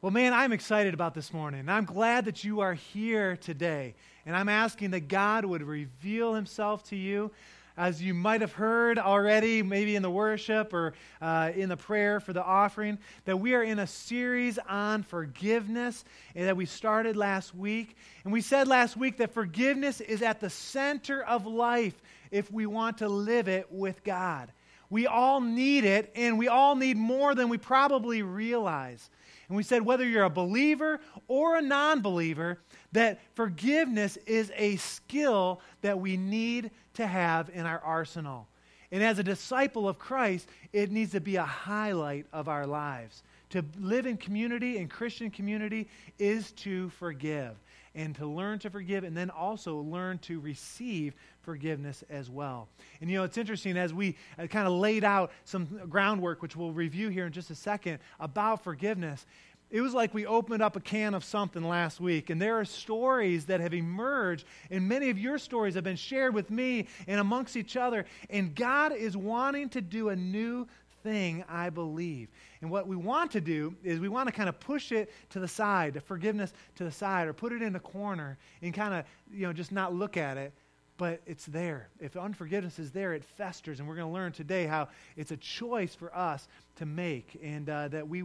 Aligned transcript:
Well, 0.00 0.12
man, 0.12 0.32
I'm 0.32 0.52
excited 0.52 0.94
about 0.94 1.14
this 1.14 1.32
morning. 1.32 1.58
And 1.58 1.70
I'm 1.72 1.84
glad 1.84 2.26
that 2.26 2.44
you 2.44 2.60
are 2.60 2.74
here 2.74 3.36
today. 3.36 3.96
And 4.26 4.36
I'm 4.36 4.48
asking 4.48 4.92
that 4.92 5.08
God 5.08 5.44
would 5.44 5.60
reveal 5.60 6.34
himself 6.34 6.84
to 6.90 6.96
you. 6.96 7.32
As 7.76 8.00
you 8.00 8.14
might 8.14 8.40
have 8.40 8.52
heard 8.52 9.00
already, 9.00 9.60
maybe 9.60 9.96
in 9.96 10.02
the 10.02 10.10
worship 10.10 10.72
or 10.72 10.94
uh, 11.20 11.50
in 11.52 11.68
the 11.68 11.76
prayer 11.76 12.20
for 12.20 12.32
the 12.32 12.44
offering, 12.44 12.98
that 13.24 13.38
we 13.38 13.54
are 13.54 13.62
in 13.64 13.80
a 13.80 13.88
series 13.88 14.56
on 14.68 15.02
forgiveness 15.02 16.04
and 16.36 16.46
that 16.46 16.56
we 16.56 16.66
started 16.66 17.16
last 17.16 17.52
week. 17.52 17.96
And 18.22 18.32
we 18.32 18.40
said 18.40 18.68
last 18.68 18.96
week 18.96 19.16
that 19.16 19.34
forgiveness 19.34 20.00
is 20.00 20.22
at 20.22 20.38
the 20.38 20.50
center 20.50 21.24
of 21.24 21.44
life 21.44 22.00
if 22.30 22.52
we 22.52 22.66
want 22.66 22.98
to 22.98 23.08
live 23.08 23.48
it 23.48 23.66
with 23.72 24.04
God. 24.04 24.52
We 24.90 25.08
all 25.08 25.40
need 25.40 25.84
it, 25.84 26.12
and 26.14 26.38
we 26.38 26.46
all 26.48 26.76
need 26.76 26.96
more 26.96 27.34
than 27.34 27.48
we 27.48 27.58
probably 27.58 28.22
realize. 28.22 29.10
And 29.48 29.56
we 29.56 29.62
said 29.62 29.82
whether 29.82 30.04
you're 30.06 30.24
a 30.24 30.30
believer 30.30 31.00
or 31.26 31.56
a 31.56 31.62
non 31.62 32.00
believer, 32.00 32.58
that 32.92 33.20
forgiveness 33.34 34.16
is 34.26 34.52
a 34.56 34.76
skill 34.76 35.60
that 35.80 35.98
we 35.98 36.16
need 36.16 36.70
to 36.94 37.06
have 37.06 37.50
in 37.52 37.64
our 37.66 37.80
arsenal. 37.80 38.46
And 38.90 39.02
as 39.02 39.18
a 39.18 39.22
disciple 39.22 39.88
of 39.88 39.98
Christ, 39.98 40.48
it 40.72 40.90
needs 40.90 41.12
to 41.12 41.20
be 41.20 41.36
a 41.36 41.44
highlight 41.44 42.26
of 42.32 42.48
our 42.48 42.66
lives. 42.66 43.22
To 43.50 43.64
live 43.80 44.06
in 44.06 44.16
community, 44.18 44.76
in 44.76 44.88
Christian 44.88 45.30
community, 45.30 45.88
is 46.18 46.52
to 46.52 46.90
forgive 46.90 47.56
and 47.98 48.14
to 48.14 48.26
learn 48.26 48.60
to 48.60 48.70
forgive 48.70 49.02
and 49.02 49.16
then 49.16 49.28
also 49.28 49.78
learn 49.78 50.18
to 50.18 50.38
receive 50.38 51.14
forgiveness 51.42 52.04
as 52.08 52.30
well. 52.30 52.68
And 53.00 53.10
you 53.10 53.18
know, 53.18 53.24
it's 53.24 53.36
interesting 53.36 53.76
as 53.76 53.92
we 53.92 54.16
uh, 54.38 54.46
kind 54.46 54.68
of 54.68 54.72
laid 54.74 55.02
out 55.02 55.32
some 55.44 55.66
groundwork, 55.90 56.40
which 56.40 56.54
we'll 56.54 56.70
review 56.70 57.08
here 57.08 57.26
in 57.26 57.32
just 57.32 57.50
a 57.50 57.56
second, 57.56 57.98
about 58.20 58.62
forgiveness. 58.62 59.26
It 59.70 59.80
was 59.80 59.94
like 59.94 60.14
we 60.14 60.26
opened 60.26 60.62
up 60.62 60.76
a 60.76 60.80
can 60.80 61.12
of 61.12 61.24
something 61.24 61.62
last 61.62 62.00
week, 62.00 62.30
and 62.30 62.40
there 62.40 62.58
are 62.58 62.64
stories 62.64 63.46
that 63.46 63.60
have 63.60 63.74
emerged, 63.74 64.46
and 64.70 64.88
many 64.88 65.10
of 65.10 65.18
your 65.18 65.36
stories 65.36 65.74
have 65.74 65.84
been 65.84 65.96
shared 65.96 66.34
with 66.34 66.50
me 66.50 66.86
and 67.08 67.20
amongst 67.20 67.56
each 67.56 67.76
other. 67.76 68.06
And 68.30 68.54
God 68.54 68.92
is 68.92 69.16
wanting 69.16 69.70
to 69.70 69.80
do 69.80 70.08
a 70.08 70.16
new 70.16 70.68
thing, 71.02 71.44
I 71.48 71.70
believe. 71.70 72.28
And 72.60 72.70
what 72.70 72.86
we 72.86 72.96
want 72.96 73.30
to 73.32 73.40
do 73.40 73.74
is 73.82 74.00
we 74.00 74.08
want 74.08 74.28
to 74.28 74.32
kind 74.32 74.48
of 74.48 74.58
push 74.60 74.92
it 74.92 75.12
to 75.30 75.40
the 75.40 75.48
side, 75.48 75.94
the 75.94 76.00
forgiveness 76.00 76.52
to 76.76 76.84
the 76.84 76.92
side, 76.92 77.28
or 77.28 77.32
put 77.32 77.52
it 77.52 77.62
in 77.62 77.76
a 77.76 77.80
corner 77.80 78.38
and 78.62 78.74
kind 78.74 78.94
of, 78.94 79.04
you 79.32 79.46
know, 79.46 79.52
just 79.52 79.72
not 79.72 79.94
look 79.94 80.16
at 80.16 80.36
it 80.36 80.52
but 80.98 81.20
it's 81.26 81.46
there. 81.46 81.88
If 82.00 82.16
unforgiveness 82.16 82.80
is 82.80 82.90
there, 82.90 83.14
it 83.14 83.24
festers. 83.24 83.78
And 83.78 83.88
we're 83.88 83.94
going 83.94 84.08
to 84.08 84.12
learn 84.12 84.32
today 84.32 84.66
how 84.66 84.88
it's 85.16 85.30
a 85.30 85.36
choice 85.36 85.94
for 85.94 86.14
us 86.14 86.48
to 86.76 86.86
make 86.86 87.38
and 87.40 87.70
uh, 87.70 87.88
that 87.88 88.06
we 88.06 88.24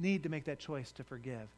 need 0.00 0.24
to 0.24 0.28
make 0.28 0.44
that 0.44 0.58
choice 0.58 0.92
to 0.92 1.04
forgive. 1.04 1.48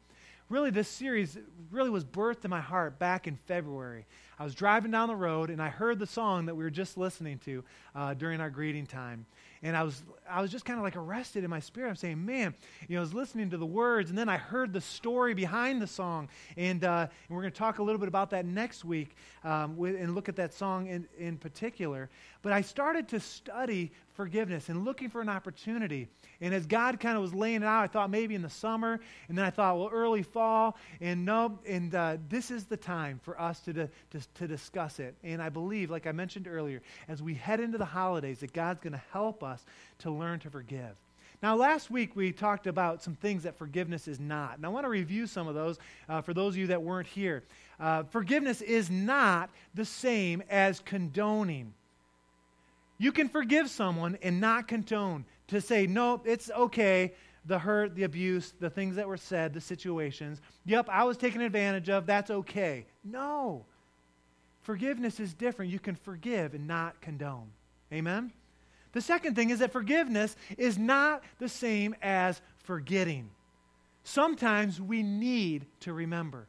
Really, 0.49 0.69
this 0.69 0.87
series 0.87 1.37
really 1.71 1.89
was 1.89 2.05
birthed 2.05 2.45
in 2.45 2.51
my 2.51 2.61
heart 2.61 2.99
back 2.99 3.27
in 3.27 3.35
February. 3.47 4.05
I 4.37 4.43
was 4.43 4.53
driving 4.53 4.91
down 4.91 5.07
the 5.07 5.15
road 5.15 5.49
and 5.49 5.59
I 5.61 5.69
heard 5.69 5.97
the 5.97 6.05
song 6.05 6.45
that 6.45 6.55
we 6.55 6.63
were 6.63 6.69
just 6.69 6.97
listening 6.97 7.39
to 7.39 7.63
uh, 7.95 8.13
during 8.13 8.39
our 8.39 8.51
greeting 8.51 8.85
time 8.85 9.25
and 9.63 9.77
I 9.77 9.83
was, 9.83 10.03
I 10.29 10.41
was 10.41 10.51
just 10.51 10.65
kind 10.65 10.79
of 10.79 10.83
like 10.83 10.95
arrested 10.95 11.43
in 11.43 11.49
my 11.49 11.59
spirit. 11.59 11.89
I'm 11.89 11.95
saying, 11.95 12.25
man, 12.25 12.53
you 12.87 12.95
know, 12.95 13.01
I 13.01 13.03
was 13.03 13.13
listening 13.13 13.49
to 13.51 13.57
the 13.57 13.65
words, 13.65 14.09
and 14.09 14.17
then 14.17 14.29
I 14.29 14.37
heard 14.37 14.73
the 14.73 14.81
story 14.81 15.33
behind 15.33 15.81
the 15.81 15.87
song. 15.87 16.29
And, 16.57 16.83
uh, 16.83 17.07
and 17.27 17.35
we're 17.35 17.41
going 17.41 17.53
to 17.53 17.57
talk 17.57 17.79
a 17.79 17.83
little 17.83 17.99
bit 17.99 18.07
about 18.07 18.29
that 18.31 18.45
next 18.45 18.85
week 18.85 19.15
um, 19.43 19.77
with, 19.77 19.95
and 19.95 20.15
look 20.15 20.29
at 20.29 20.35
that 20.37 20.53
song 20.53 20.87
in, 20.87 21.07
in 21.17 21.37
particular. 21.37 22.09
But 22.41 22.53
I 22.53 22.61
started 22.61 23.07
to 23.09 23.19
study 23.19 23.91
forgiveness 24.13 24.69
and 24.69 24.85
looking 24.85 25.09
for 25.09 25.21
an 25.21 25.29
opportunity. 25.29 26.07
And 26.39 26.53
as 26.53 26.65
God 26.65 26.99
kind 26.99 27.15
of 27.15 27.21
was 27.21 27.33
laying 27.33 27.57
it 27.57 27.63
out, 27.63 27.83
I 27.83 27.87
thought 27.87 28.09
maybe 28.09 28.35
in 28.35 28.41
the 28.41 28.49
summer, 28.49 28.99
and 29.27 29.37
then 29.37 29.45
I 29.45 29.49
thought, 29.49 29.77
well, 29.77 29.89
early 29.91 30.23
fall, 30.23 30.77
and 31.01 31.25
no, 31.25 31.57
and 31.65 31.95
uh, 31.95 32.17
this 32.29 32.51
is 32.51 32.65
the 32.65 32.77
time 32.77 33.19
for 33.23 33.39
us 33.39 33.59
to, 33.61 33.73
to, 33.73 33.89
to 34.35 34.47
discuss 34.47 34.99
it. 34.99 35.15
And 35.23 35.41
I 35.41 35.49
believe, 35.49 35.89
like 35.89 36.05
I 36.05 36.11
mentioned 36.11 36.47
earlier, 36.47 36.81
as 37.07 37.21
we 37.23 37.33
head 37.33 37.59
into 37.59 37.77
the 37.77 37.85
holidays, 37.85 38.39
that 38.41 38.53
God's 38.53 38.81
going 38.81 38.93
to 38.93 39.01
help 39.11 39.43
us 39.43 39.65
to 40.03 40.11
learn 40.11 40.39
to 40.39 40.49
forgive. 40.49 40.95
Now, 41.41 41.55
last 41.55 41.91
week 41.91 42.15
we 42.15 42.31
talked 42.31 42.67
about 42.67 43.03
some 43.03 43.15
things 43.15 43.43
that 43.43 43.57
forgiveness 43.57 44.07
is 44.07 44.19
not. 44.19 44.55
And 44.55 44.65
I 44.65 44.69
want 44.69 44.85
to 44.85 44.89
review 44.89 45.27
some 45.27 45.49
of 45.49 45.55
those 45.55 45.77
uh, 46.07 46.21
for 46.21 46.33
those 46.33 46.53
of 46.53 46.57
you 46.57 46.67
that 46.67 46.81
weren't 46.81 47.07
here. 47.07 47.43
Uh, 47.79 48.03
forgiveness 48.03 48.61
is 48.61 48.89
not 48.89 49.49
the 49.73 49.83
same 49.83 50.41
as 50.49 50.79
condoning. 50.79 51.73
You 52.97 53.11
can 53.11 53.27
forgive 53.27 53.69
someone 53.69 54.17
and 54.21 54.39
not 54.39 54.69
condone. 54.69 55.25
To 55.49 55.59
say, 55.59 55.85
no, 55.85 56.21
it's 56.23 56.49
okay, 56.49 57.13
the 57.45 57.59
hurt, 57.59 57.95
the 57.95 58.03
abuse, 58.03 58.53
the 58.61 58.69
things 58.69 58.95
that 58.95 59.07
were 59.07 59.17
said, 59.17 59.53
the 59.53 59.59
situations. 59.59 60.39
Yep, 60.65 60.87
I 60.89 61.03
was 61.03 61.17
taken 61.17 61.41
advantage 61.41 61.89
of, 61.89 62.05
that's 62.05 62.31
okay. 62.31 62.85
No. 63.03 63.65
Forgiveness 64.61 65.19
is 65.19 65.33
different. 65.33 65.71
You 65.71 65.79
can 65.79 65.95
forgive 65.95 66.53
and 66.53 66.67
not 66.67 67.01
condone. 67.01 67.51
Amen? 67.91 68.31
The 68.93 69.01
second 69.01 69.35
thing 69.35 69.49
is 69.49 69.59
that 69.59 69.71
forgiveness 69.71 70.35
is 70.57 70.77
not 70.77 71.23
the 71.39 71.49
same 71.49 71.95
as 72.01 72.41
forgetting. 72.63 73.29
Sometimes 74.03 74.79
we 74.79 75.03
need 75.03 75.65
to 75.81 75.93
remember. 75.93 76.47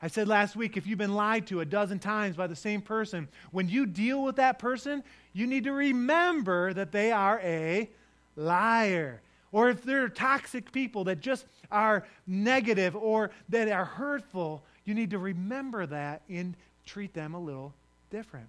I 0.00 0.08
said 0.08 0.28
last 0.28 0.56
week 0.56 0.76
if 0.76 0.86
you've 0.86 0.98
been 0.98 1.14
lied 1.14 1.46
to 1.48 1.60
a 1.60 1.64
dozen 1.64 1.98
times 1.98 2.36
by 2.36 2.46
the 2.46 2.56
same 2.56 2.82
person, 2.82 3.28
when 3.50 3.68
you 3.68 3.86
deal 3.86 4.22
with 4.22 4.36
that 4.36 4.58
person, 4.58 5.02
you 5.32 5.46
need 5.46 5.64
to 5.64 5.72
remember 5.72 6.72
that 6.74 6.92
they 6.92 7.12
are 7.12 7.40
a 7.40 7.90
liar. 8.36 9.22
Or 9.52 9.70
if 9.70 9.82
they're 9.82 10.08
toxic 10.10 10.70
people 10.72 11.04
that 11.04 11.20
just 11.20 11.46
are 11.70 12.06
negative 12.26 12.94
or 12.94 13.30
that 13.48 13.68
are 13.68 13.86
hurtful, 13.86 14.62
you 14.84 14.94
need 14.94 15.10
to 15.10 15.18
remember 15.18 15.86
that 15.86 16.22
and 16.28 16.54
treat 16.84 17.14
them 17.14 17.34
a 17.34 17.40
little 17.40 17.72
different. 18.10 18.48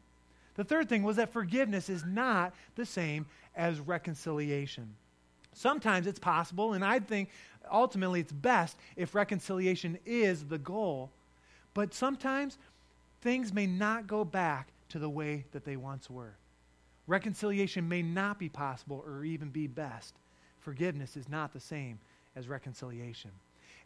The 0.57 0.63
third 0.63 0.89
thing 0.89 1.03
was 1.03 1.15
that 1.15 1.31
forgiveness 1.31 1.87
is 1.87 2.03
not 2.03 2.53
the 2.75 2.85
same 2.85 3.27
as 3.55 3.79
reconciliation. 3.79 4.95
Sometimes 5.53 6.05
it's 6.05 6.19
possible, 6.19 6.73
and 6.73 6.83
I 6.83 6.99
think 6.99 7.29
ultimately 7.71 8.19
it's 8.19 8.31
best 8.31 8.77
if 8.95 9.15
reconciliation 9.15 9.97
is 10.05 10.45
the 10.45 10.57
goal. 10.57 11.11
But 11.73 11.93
sometimes 11.93 12.57
things 13.21 13.53
may 13.53 13.67
not 13.67 14.07
go 14.07 14.25
back 14.25 14.67
to 14.89 14.99
the 14.99 15.09
way 15.09 15.45
that 15.51 15.63
they 15.63 15.77
once 15.77 16.09
were. 16.09 16.33
Reconciliation 17.05 17.87
may 17.87 18.01
not 18.01 18.37
be 18.37 18.49
possible 18.49 19.03
or 19.05 19.23
even 19.23 19.49
be 19.49 19.67
best. 19.67 20.15
Forgiveness 20.59 21.15
is 21.15 21.29
not 21.29 21.53
the 21.53 21.59
same 21.59 21.99
as 22.35 22.47
reconciliation. 22.47 23.31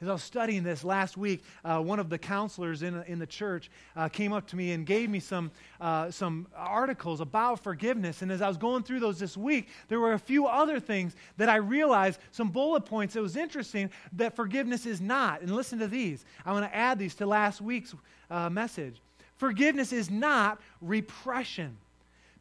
As 0.02 0.08
I 0.08 0.14
was 0.14 0.24
studying 0.24 0.64
this 0.64 0.84
last 0.84 1.16
week, 1.16 1.44
uh, 1.64 1.80
one 1.80 2.00
of 2.00 2.10
the 2.10 2.18
counselors 2.18 2.82
in, 2.82 3.04
in 3.04 3.20
the 3.20 3.28
church 3.28 3.70
uh, 3.96 4.10
came 4.10 4.34
up 4.34 4.48
to 4.48 4.56
me 4.56 4.72
and 4.72 4.84
gave 4.84 5.12
me 5.12 5.20
some, 5.20 5.52
uh, 5.80 6.10
some 6.10 6.48
articles 6.56 7.22
about 7.22 7.64
forgiveness. 7.64 8.24
And 8.24 8.32
as 8.32 8.42
I 8.42 8.48
was 8.48 8.58
going 8.58 8.82
through 8.82 9.00
those 9.00 9.20
this 9.20 9.38
week, 9.38 9.68
there 9.90 10.00
were 10.00 10.14
a 10.14 10.20
few 10.20 10.48
other 10.48 10.80
things 10.80 11.16
that 11.38 11.50
I 11.50 11.58
realized, 11.58 12.20
some 12.32 12.50
bullet 12.50 12.82
points 12.82 13.14
that 13.14 13.22
was 13.22 13.38
interesting 13.38 13.92
that 14.14 14.36
forgiveness 14.36 14.88
is 14.88 15.02
not. 15.02 15.42
And 15.42 15.56
listen 15.56 15.78
to 15.78 15.88
these. 15.88 16.26
I 16.48 16.52
want 16.52 16.66
to 16.66 16.76
add 16.76 16.98
these 16.98 17.14
to 17.16 17.28
last 17.28 17.62
week's 17.62 17.94
uh, 18.32 18.50
message. 18.50 19.00
Forgiveness 19.38 19.94
is 19.94 20.10
not 20.10 20.60
repression 20.82 21.78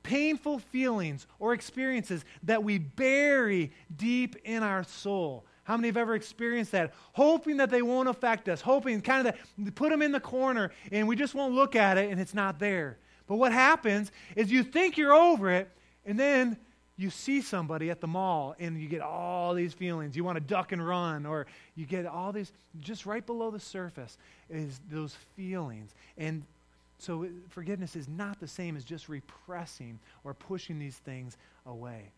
painful 0.02 0.58
feelings 0.58 1.26
or 1.38 1.52
experiences 1.52 2.24
that 2.42 2.64
we 2.64 2.78
bury 2.78 3.70
deep 3.94 4.34
in 4.44 4.62
our 4.62 4.82
soul. 4.82 5.44
How 5.70 5.76
many 5.76 5.86
have 5.86 5.96
ever 5.96 6.16
experienced 6.16 6.72
that? 6.72 6.92
Hoping 7.12 7.58
that 7.58 7.70
they 7.70 7.80
won't 7.80 8.08
affect 8.08 8.48
us, 8.48 8.60
hoping 8.60 9.00
kind 9.00 9.28
of 9.28 9.36
that 9.58 9.74
put 9.76 9.90
them 9.90 10.02
in 10.02 10.10
the 10.10 10.18
corner 10.18 10.72
and 10.90 11.06
we 11.06 11.14
just 11.14 11.32
won't 11.32 11.54
look 11.54 11.76
at 11.76 11.96
it 11.96 12.10
and 12.10 12.20
it's 12.20 12.34
not 12.34 12.58
there. 12.58 12.98
But 13.28 13.36
what 13.36 13.52
happens 13.52 14.10
is 14.34 14.50
you 14.50 14.64
think 14.64 14.98
you're 14.98 15.14
over 15.14 15.48
it 15.48 15.70
and 16.04 16.18
then 16.18 16.56
you 16.96 17.08
see 17.08 17.40
somebody 17.40 17.88
at 17.88 18.00
the 18.00 18.08
mall 18.08 18.56
and 18.58 18.82
you 18.82 18.88
get 18.88 19.00
all 19.00 19.54
these 19.54 19.72
feelings. 19.72 20.16
You 20.16 20.24
want 20.24 20.38
to 20.38 20.40
duck 20.40 20.72
and 20.72 20.84
run, 20.84 21.24
or 21.24 21.46
you 21.76 21.86
get 21.86 22.04
all 22.04 22.32
these, 22.32 22.50
just 22.80 23.06
right 23.06 23.24
below 23.24 23.52
the 23.52 23.60
surface 23.60 24.18
is 24.50 24.80
those 24.90 25.14
feelings. 25.36 25.94
And 26.18 26.42
so 26.98 27.28
forgiveness 27.48 27.94
is 27.94 28.08
not 28.08 28.40
the 28.40 28.48
same 28.48 28.76
as 28.76 28.82
just 28.82 29.08
repressing 29.08 30.00
or 30.24 30.34
pushing 30.34 30.80
these 30.80 30.96
things 30.96 31.36
away. 31.64 32.10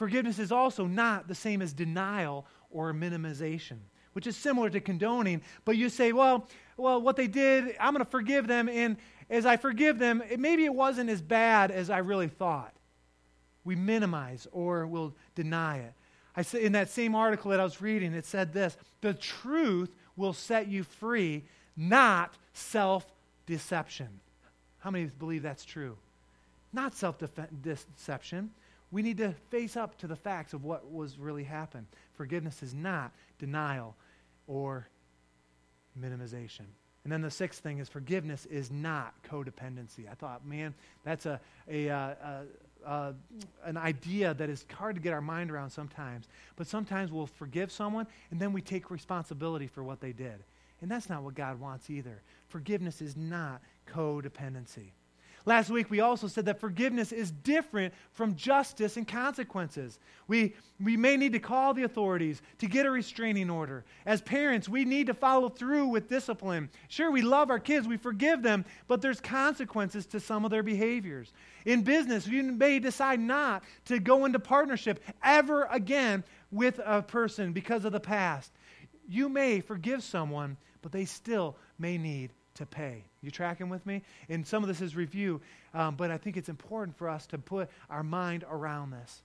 Forgiveness 0.00 0.38
is 0.38 0.50
also 0.50 0.86
not 0.86 1.28
the 1.28 1.34
same 1.34 1.60
as 1.60 1.74
denial 1.74 2.46
or 2.70 2.92
minimization, 2.92 3.78
which 4.12 4.26
is 4.26 4.36
similar 4.36 4.70
to 4.70 4.80
condoning. 4.80 5.42
But 5.64 5.76
you 5.76 5.88
say, 5.88 6.12
well, 6.12 6.48
well, 6.76 7.00
what 7.00 7.16
they 7.16 7.26
did, 7.26 7.76
I'm 7.78 7.92
going 7.92 8.04
to 8.04 8.10
forgive 8.10 8.46
them, 8.46 8.68
and 8.68 8.96
as 9.28 9.46
I 9.46 9.56
forgive 9.56 9.98
them, 9.98 10.22
it, 10.30 10.40
maybe 10.40 10.64
it 10.64 10.74
wasn't 10.74 11.10
as 11.10 11.20
bad 11.20 11.70
as 11.70 11.90
I 11.90 11.98
really 11.98 12.28
thought. 12.28 12.74
We 13.64 13.76
minimize 13.76 14.48
or 14.52 14.86
we'll 14.86 15.14
deny 15.34 15.78
it. 15.78 15.92
I 16.34 16.42
say 16.42 16.64
in 16.64 16.72
that 16.72 16.88
same 16.88 17.14
article 17.14 17.50
that 17.50 17.60
I 17.60 17.64
was 17.64 17.82
reading, 17.82 18.14
it 18.14 18.24
said 18.24 18.52
this: 18.52 18.76
the 19.00 19.12
truth 19.14 19.94
will 20.16 20.32
set 20.32 20.68
you 20.68 20.82
free, 20.82 21.44
not 21.76 22.34
self-deception. 22.54 24.08
How 24.78 24.90
many 24.90 25.06
believe 25.06 25.42
that's 25.42 25.64
true? 25.64 25.96
Not 26.72 26.94
self-deception. 26.94 28.50
We 28.90 29.02
need 29.02 29.18
to 29.18 29.34
face 29.50 29.76
up 29.76 29.96
to 29.98 30.06
the 30.06 30.16
facts 30.16 30.52
of 30.52 30.64
what 30.64 30.90
was 30.90 31.18
really 31.18 31.44
happened. 31.44 31.86
Forgiveness 32.14 32.62
is 32.62 32.74
not 32.74 33.12
denial 33.38 33.96
or 34.46 34.88
minimization. 35.98 36.66
And 37.04 37.12
then 37.12 37.22
the 37.22 37.30
sixth 37.30 37.62
thing 37.62 37.78
is 37.78 37.88
forgiveness 37.88 38.46
is 38.46 38.70
not 38.70 39.14
codependency. 39.22 40.10
I 40.10 40.14
thought, 40.14 40.46
man, 40.46 40.74
that's 41.04 41.26
a, 41.26 41.40
a, 41.68 41.86
a, 41.86 41.94
uh, 41.94 42.14
a, 42.84 42.88
uh, 42.88 43.12
an 43.64 43.76
idea 43.76 44.32
that 44.34 44.48
is 44.48 44.64
hard 44.72 44.96
to 44.96 45.02
get 45.02 45.12
our 45.12 45.20
mind 45.20 45.50
around 45.50 45.70
sometimes. 45.70 46.28
But 46.56 46.66
sometimes 46.66 47.12
we'll 47.12 47.26
forgive 47.26 47.70
someone 47.70 48.06
and 48.30 48.40
then 48.40 48.52
we 48.52 48.62
take 48.62 48.90
responsibility 48.90 49.66
for 49.66 49.84
what 49.84 50.00
they 50.00 50.12
did. 50.12 50.44
And 50.80 50.90
that's 50.90 51.08
not 51.08 51.22
what 51.22 51.34
God 51.34 51.60
wants 51.60 51.90
either. 51.90 52.22
Forgiveness 52.48 53.02
is 53.02 53.16
not 53.16 53.60
codependency. 53.86 54.92
Last 55.46 55.70
week, 55.70 55.90
we 55.90 56.00
also 56.00 56.26
said 56.26 56.44
that 56.46 56.60
forgiveness 56.60 57.12
is 57.12 57.30
different 57.30 57.94
from 58.12 58.36
justice 58.36 58.96
and 58.96 59.08
consequences. 59.08 59.98
We, 60.28 60.54
we 60.78 60.96
may 60.96 61.16
need 61.16 61.32
to 61.32 61.38
call 61.38 61.72
the 61.72 61.84
authorities 61.84 62.42
to 62.58 62.66
get 62.66 62.84
a 62.84 62.90
restraining 62.90 63.48
order. 63.48 63.84
As 64.04 64.20
parents, 64.20 64.68
we 64.68 64.84
need 64.84 65.06
to 65.06 65.14
follow 65.14 65.48
through 65.48 65.88
with 65.88 66.08
discipline. 66.08 66.68
Sure, 66.88 67.10
we 67.10 67.22
love 67.22 67.50
our 67.50 67.58
kids, 67.58 67.88
we 67.88 67.96
forgive 67.96 68.42
them, 68.42 68.64
but 68.86 69.00
there's 69.00 69.20
consequences 69.20 70.06
to 70.06 70.20
some 70.20 70.44
of 70.44 70.50
their 70.50 70.62
behaviors. 70.62 71.32
In 71.64 71.82
business, 71.82 72.26
you 72.26 72.42
may 72.42 72.78
decide 72.78 73.20
not 73.20 73.64
to 73.86 73.98
go 73.98 74.26
into 74.26 74.38
partnership 74.38 75.02
ever 75.24 75.64
again 75.64 76.22
with 76.50 76.80
a 76.84 77.02
person 77.02 77.52
because 77.52 77.84
of 77.84 77.92
the 77.92 78.00
past. 78.00 78.52
You 79.08 79.28
may 79.28 79.60
forgive 79.60 80.02
someone, 80.02 80.58
but 80.82 80.92
they 80.92 81.06
still 81.06 81.56
may 81.78 81.98
need 81.98 82.30
to 82.54 82.66
pay. 82.66 83.09
You 83.22 83.30
tracking 83.30 83.68
with 83.68 83.84
me? 83.84 84.02
And 84.28 84.46
some 84.46 84.62
of 84.62 84.68
this 84.68 84.80
is 84.80 84.96
review, 84.96 85.40
um, 85.74 85.94
but 85.96 86.10
I 86.10 86.16
think 86.16 86.36
it's 86.36 86.48
important 86.48 86.96
for 86.96 87.08
us 87.08 87.26
to 87.26 87.38
put 87.38 87.68
our 87.90 88.02
mind 88.02 88.44
around 88.50 88.92
this. 88.92 89.22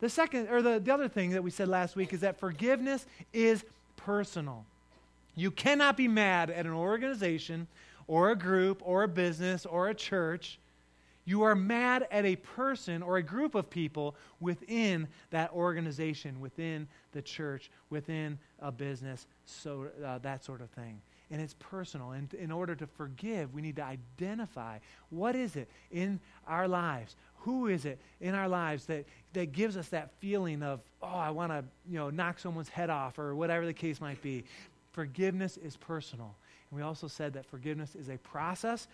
The 0.00 0.08
second, 0.08 0.48
or 0.48 0.62
the, 0.62 0.78
the 0.78 0.92
other 0.92 1.08
thing 1.08 1.30
that 1.30 1.42
we 1.42 1.50
said 1.50 1.68
last 1.68 1.96
week 1.96 2.12
is 2.12 2.20
that 2.20 2.38
forgiveness 2.38 3.06
is 3.32 3.64
personal. 3.96 4.64
You 5.34 5.50
cannot 5.50 5.96
be 5.96 6.08
mad 6.08 6.50
at 6.50 6.66
an 6.66 6.72
organization 6.72 7.66
or 8.06 8.30
a 8.30 8.36
group 8.36 8.82
or 8.84 9.02
a 9.02 9.08
business 9.08 9.64
or 9.64 9.88
a 9.88 9.94
church. 9.94 10.58
You 11.24 11.42
are 11.42 11.54
mad 11.54 12.06
at 12.10 12.24
a 12.24 12.36
person 12.36 13.02
or 13.02 13.16
a 13.16 13.22
group 13.22 13.54
of 13.54 13.70
people 13.70 14.14
within 14.40 15.08
that 15.30 15.52
organization, 15.52 16.40
within 16.40 16.86
the 17.12 17.22
church, 17.22 17.70
within 17.90 18.38
a 18.60 18.70
business, 18.70 19.26
so 19.44 19.88
uh, 20.04 20.18
that 20.18 20.44
sort 20.44 20.60
of 20.60 20.70
thing 20.70 21.00
and 21.30 21.40
it's 21.40 21.54
personal. 21.58 22.12
And 22.12 22.32
in 22.34 22.50
order 22.50 22.74
to 22.74 22.86
forgive, 22.86 23.52
we 23.54 23.62
need 23.62 23.76
to 23.76 23.84
identify 23.84 24.78
what 25.10 25.36
is 25.36 25.56
it 25.56 25.68
in 25.90 26.20
our 26.46 26.68
lives? 26.68 27.16
Who 27.42 27.68
is 27.68 27.84
it 27.84 28.00
in 28.20 28.34
our 28.34 28.48
lives 28.48 28.86
that, 28.86 29.06
that 29.32 29.52
gives 29.52 29.76
us 29.76 29.88
that 29.88 30.10
feeling 30.20 30.62
of, 30.62 30.80
oh, 31.02 31.06
I 31.06 31.30
want 31.30 31.52
to 31.52 31.64
you 31.88 31.98
know, 31.98 32.10
knock 32.10 32.38
someone's 32.38 32.68
head 32.68 32.90
off 32.90 33.18
or 33.18 33.34
whatever 33.34 33.66
the 33.66 33.74
case 33.74 34.00
might 34.00 34.20
be? 34.22 34.44
Forgiveness 34.92 35.56
is 35.56 35.76
personal. 35.76 36.34
And 36.70 36.78
we 36.78 36.84
also 36.84 37.06
said 37.06 37.32
that 37.34 37.46
forgiveness 37.46 37.94
is 37.94 38.08
a 38.08 38.18
process 38.18 38.88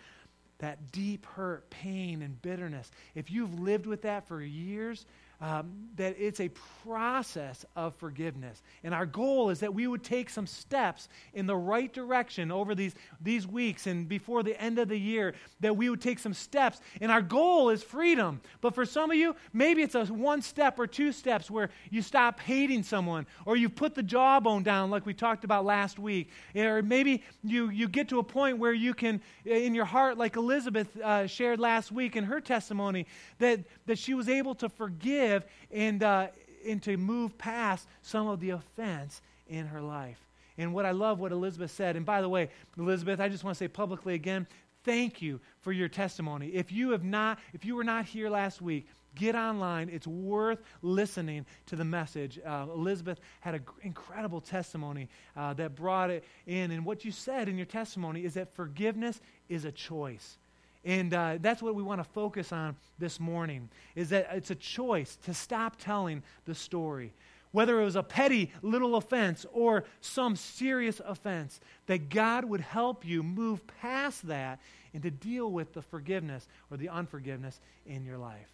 that 0.59 0.93
deep 0.93 1.27
hurt, 1.27 1.69
pain, 1.71 2.23
and 2.23 2.41
bitterness. 2.41 2.91
If 3.15 3.31
you've 3.31 3.59
lived 3.59 3.87
with 3.87 4.03
that 4.03 4.29
for 4.29 4.41
years, 4.41 5.07
um, 5.41 5.89
that 5.97 6.17
it's 6.19 6.41
a 6.41 6.51
process 6.85 7.65
of 7.77 7.95
forgiveness. 7.97 8.63
And 8.83 8.95
our 8.95 9.07
goal 9.07 9.51
is 9.51 9.61
that 9.61 9.75
we 9.75 9.87
would 9.87 10.03
take 10.03 10.31
some 10.31 10.47
steps 10.47 11.09
in 11.33 11.47
the 11.47 11.57
right 11.57 11.93
direction 11.93 12.51
over 12.51 12.75
these, 12.75 12.95
these 13.21 13.47
weeks 13.47 13.87
and 13.87 14.09
before 14.09 14.43
the 14.43 14.61
end 14.61 14.79
of 14.79 14.89
the 14.89 14.99
year, 14.99 15.35
that 15.61 15.77
we 15.77 15.91
would 15.91 16.01
take 16.01 16.19
some 16.19 16.35
steps. 16.35 16.81
And 17.01 17.11
our 17.11 17.23
goal 17.23 17.71
is 17.71 17.83
freedom. 17.83 18.41
But 18.61 18.75
for 18.75 18.85
some 18.85 19.11
of 19.11 19.17
you, 19.17 19.37
maybe 19.53 19.83
it's 19.83 19.95
a 19.95 20.05
one 20.07 20.43
step 20.43 20.79
or 20.79 20.87
two 20.87 21.13
steps 21.13 21.51
where 21.51 21.71
you 21.91 22.03
stop 22.03 22.41
hating 22.41 22.83
someone 22.83 23.27
or 23.45 23.57
you 23.57 23.69
put 23.69 23.95
the 23.95 24.03
jawbone 24.03 24.63
down, 24.63 24.91
like 24.91 25.07
we 25.07 25.15
talked 25.15 25.45
about 25.45 25.65
last 25.65 25.99
week. 25.99 26.31
Or 26.55 26.83
maybe 26.83 27.23
you, 27.43 27.71
you 27.71 27.89
get 27.89 28.09
to 28.11 28.19
a 28.19 28.25
point 28.25 28.59
where 28.59 28.73
you 28.73 28.95
can, 28.95 29.21
in 29.45 29.75
your 29.75 29.85
heart, 29.85 30.19
like 30.19 30.37
Elizabeth 30.37 30.97
uh, 31.01 31.27
shared 31.27 31.61
last 31.61 31.93
week 31.93 32.17
in 32.17 32.25
her 32.25 32.41
testimony, 32.41 33.07
that, 33.39 33.61
that 33.87 33.99
she 33.99 34.15
was 34.15 34.29
able 34.29 34.55
to 34.57 34.69
forgive 34.69 35.24
forgive 35.25 35.45
and, 35.71 36.03
uh, 36.03 36.29
and 36.67 36.83
to 36.83 36.97
move 36.97 37.37
past 37.39 37.87
some 38.03 38.27
of 38.27 38.41
the 38.41 38.51
offense 38.51 39.23
in 39.47 39.67
her 39.67 39.81
life. 39.81 40.19
And 40.57 40.73
what 40.73 40.87
I 40.87 40.93
love 40.93 41.19
what 41.19 41.33
Elizabeth 41.33 41.73
said, 41.73 41.97
and 41.97 42.07
by 42.07 42.21
the 42.21 42.29
way, 42.29 42.49
Elizabeth, 42.79 43.21
I 43.21 43.29
just 43.29 43.43
want 43.43 43.57
to 43.57 43.59
say 43.59 43.69
publicly 43.69 44.15
again, 44.15 44.47
thank 44.85 45.21
you 45.21 45.41
for 45.61 45.73
your 45.73 45.89
testimony. 45.89 46.49
If 46.49 46.71
you 46.71 46.91
have 46.91 47.05
not, 47.05 47.39
if 47.53 47.65
you 47.65 47.75
were 47.75 47.85
not 47.85 48.05
here 48.05 48.31
last 48.31 48.63
week, 48.63 48.87
get 49.17 49.35
online. 49.35 49.89
It's 49.89 50.07
worth 50.07 50.61
listening 50.83 51.47
to 51.67 51.77
the 51.77 51.85
message. 51.85 52.39
Uh, 52.45 52.67
Elizabeth 52.73 53.21
had 53.41 53.55
an 53.55 53.63
incredible 53.83 54.41
testimony 54.41 55.09
uh, 55.37 55.55
that 55.55 55.75
brought 55.75 56.11
it 56.11 56.25
in. 56.47 56.71
And 56.71 56.85
what 56.85 57.05
you 57.05 57.11
said 57.11 57.49
in 57.49 57.57
your 57.57 57.67
testimony 57.67 58.25
is 58.25 58.35
that 58.35 58.55
forgiveness 58.55 59.21
is 59.49 59.65
a 59.65 59.73
choice. 59.73 60.39
And 60.85 61.15
uh, 61.15 61.39
that's 61.41 61.63
what 61.63 61.75
we 61.75 61.83
want 61.83 62.01
to 62.01 62.09
focus 62.11 62.53
on 62.53 62.77
this 62.99 63.19
morning, 63.19 63.71
is 63.95 64.11
that 64.11 64.29
it's 64.33 64.51
a 64.51 64.55
choice 64.55 65.17
to 65.25 65.33
stop 65.33 65.77
telling 65.79 66.23
the 66.45 66.55
story. 66.55 67.15
Whether 67.53 67.81
it 67.81 67.85
was 67.85 67.97
a 67.97 68.03
petty 68.03 68.53
little 68.63 68.97
offense 68.97 69.47
or 69.53 69.85
some 70.01 70.35
serious 70.35 71.01
offense, 71.05 71.61
that 71.87 72.09
God 72.09 72.45
would 72.45 72.61
help 72.61 73.05
you 73.05 73.23
move 73.23 73.65
past 73.81 74.27
that 74.27 74.61
and 74.93 75.03
to 75.05 75.11
deal 75.11 75.51
with 75.51 75.73
the 75.73 75.83
forgiveness 75.83 76.49
or 76.71 76.77
the 76.77 76.89
unforgiveness 76.89 77.61
in 77.87 78.05
your 78.05 78.19
life. 78.19 78.49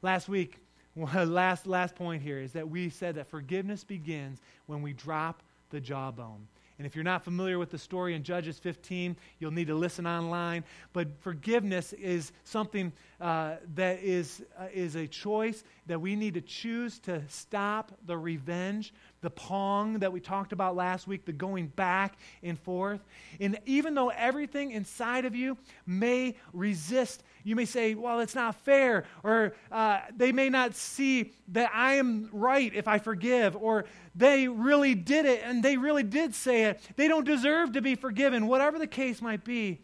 Last 0.00 0.28
week, 0.28 0.58
last, 0.96 1.66
last 1.66 1.94
point 1.94 2.22
here 2.22 2.38
is 2.38 2.52
that 2.52 2.68
we 2.68 2.88
said 2.88 3.14
that 3.16 3.28
forgiveness 3.28 3.84
begins 3.84 4.40
when 4.66 4.82
we 4.82 4.92
drop 4.92 5.42
the 5.70 5.80
jawbone. 5.80 6.48
And 6.78 6.86
if 6.86 6.94
you're 6.94 7.04
not 7.04 7.24
familiar 7.24 7.58
with 7.58 7.70
the 7.70 7.78
story 7.78 8.14
in 8.14 8.22
Judges 8.22 8.58
15, 8.58 9.16
you'll 9.38 9.50
need 9.50 9.68
to 9.68 9.74
listen 9.74 10.06
online. 10.06 10.64
But 10.92 11.08
forgiveness 11.20 11.92
is 11.92 12.32
something 12.44 12.92
uh, 13.22 13.54
that 13.76 14.00
is, 14.00 14.42
uh, 14.58 14.66
is 14.74 14.96
a 14.96 15.06
choice 15.06 15.62
that 15.86 16.00
we 16.00 16.16
need 16.16 16.34
to 16.34 16.40
choose 16.40 16.98
to 16.98 17.22
stop 17.28 17.92
the 18.04 18.18
revenge, 18.18 18.92
the 19.20 19.30
pong 19.30 20.00
that 20.00 20.12
we 20.12 20.18
talked 20.18 20.52
about 20.52 20.74
last 20.74 21.06
week, 21.06 21.24
the 21.24 21.32
going 21.32 21.68
back 21.68 22.18
and 22.42 22.58
forth. 22.58 23.00
And 23.38 23.60
even 23.64 23.94
though 23.94 24.08
everything 24.08 24.72
inside 24.72 25.24
of 25.24 25.36
you 25.36 25.56
may 25.86 26.34
resist, 26.52 27.22
you 27.44 27.54
may 27.54 27.64
say, 27.64 27.94
well, 27.94 28.18
it's 28.18 28.34
not 28.34 28.56
fair, 28.56 29.04
or 29.22 29.54
uh, 29.70 30.00
they 30.16 30.32
may 30.32 30.48
not 30.48 30.74
see 30.74 31.32
that 31.48 31.70
I 31.72 31.94
am 31.94 32.28
right 32.32 32.74
if 32.74 32.88
I 32.88 32.98
forgive, 32.98 33.54
or 33.54 33.84
they 34.16 34.48
really 34.48 34.96
did 34.96 35.26
it 35.26 35.42
and 35.44 35.62
they 35.62 35.76
really 35.76 36.02
did 36.02 36.34
say 36.34 36.64
it. 36.64 36.80
They 36.96 37.06
don't 37.06 37.24
deserve 37.24 37.74
to 37.74 37.82
be 37.82 37.94
forgiven, 37.94 38.48
whatever 38.48 38.80
the 38.80 38.88
case 38.88 39.22
might 39.22 39.44
be. 39.44 39.80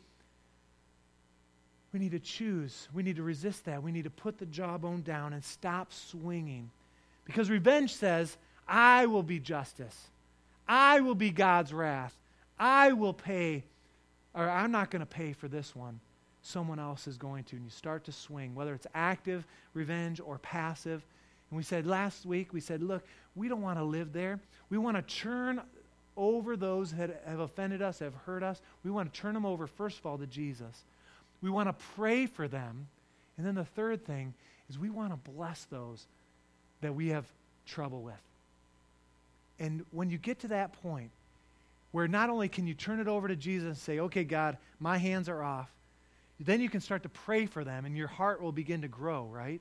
We 1.98 2.04
need 2.04 2.12
to 2.12 2.20
choose. 2.20 2.86
We 2.94 3.02
need 3.02 3.16
to 3.16 3.24
resist 3.24 3.64
that. 3.64 3.82
We 3.82 3.90
need 3.90 4.04
to 4.04 4.10
put 4.10 4.38
the 4.38 4.46
jawbone 4.46 5.02
down 5.02 5.32
and 5.32 5.42
stop 5.42 5.92
swinging. 5.92 6.70
Because 7.24 7.50
revenge 7.50 7.92
says, 7.92 8.36
I 8.68 9.06
will 9.06 9.24
be 9.24 9.40
justice. 9.40 10.06
I 10.68 11.00
will 11.00 11.16
be 11.16 11.30
God's 11.30 11.74
wrath. 11.74 12.16
I 12.56 12.92
will 12.92 13.12
pay, 13.12 13.64
or 14.32 14.48
I'm 14.48 14.70
not 14.70 14.92
going 14.92 15.00
to 15.00 15.06
pay 15.06 15.32
for 15.32 15.48
this 15.48 15.74
one. 15.74 15.98
Someone 16.40 16.78
else 16.78 17.08
is 17.08 17.16
going 17.16 17.42
to. 17.44 17.56
And 17.56 17.64
you 17.64 17.70
start 17.70 18.04
to 18.04 18.12
swing, 18.12 18.54
whether 18.54 18.74
it's 18.74 18.86
active 18.94 19.44
revenge 19.74 20.20
or 20.20 20.38
passive. 20.38 21.04
And 21.50 21.56
we 21.56 21.64
said 21.64 21.84
last 21.84 22.24
week, 22.24 22.52
we 22.52 22.60
said, 22.60 22.80
look, 22.80 23.02
we 23.34 23.48
don't 23.48 23.60
want 23.60 23.80
to 23.80 23.84
live 23.84 24.12
there. 24.12 24.38
We 24.70 24.78
want 24.78 24.96
to 24.96 25.16
turn 25.16 25.60
over 26.16 26.56
those 26.56 26.92
that 26.92 27.24
have 27.26 27.40
offended 27.40 27.82
us, 27.82 27.98
have 27.98 28.14
hurt 28.14 28.44
us. 28.44 28.62
We 28.84 28.92
want 28.92 29.12
to 29.12 29.20
turn 29.20 29.34
them 29.34 29.44
over, 29.44 29.66
first 29.66 29.98
of 29.98 30.06
all, 30.06 30.16
to 30.18 30.26
Jesus. 30.28 30.84
We 31.42 31.50
want 31.50 31.68
to 31.68 31.84
pray 31.96 32.26
for 32.26 32.48
them. 32.48 32.88
And 33.36 33.46
then 33.46 33.54
the 33.54 33.64
third 33.64 34.04
thing 34.04 34.34
is 34.68 34.78
we 34.78 34.90
want 34.90 35.12
to 35.12 35.30
bless 35.30 35.64
those 35.64 36.06
that 36.80 36.94
we 36.94 37.08
have 37.08 37.24
trouble 37.66 38.02
with. 38.02 38.14
And 39.60 39.84
when 39.90 40.10
you 40.10 40.18
get 40.18 40.40
to 40.40 40.48
that 40.48 40.72
point, 40.82 41.10
where 41.90 42.08
not 42.08 42.30
only 42.30 42.48
can 42.48 42.66
you 42.66 42.74
turn 42.74 43.00
it 43.00 43.08
over 43.08 43.28
to 43.28 43.36
Jesus 43.36 43.66
and 43.66 43.76
say, 43.76 44.00
okay, 44.00 44.24
God, 44.24 44.56
my 44.78 44.98
hands 44.98 45.28
are 45.28 45.42
off, 45.42 45.70
then 46.40 46.60
you 46.60 46.68
can 46.68 46.80
start 46.80 47.02
to 47.02 47.08
pray 47.08 47.46
for 47.46 47.64
them 47.64 47.84
and 47.84 47.96
your 47.96 48.08
heart 48.08 48.40
will 48.40 48.52
begin 48.52 48.82
to 48.82 48.88
grow, 48.88 49.24
right? 49.24 49.60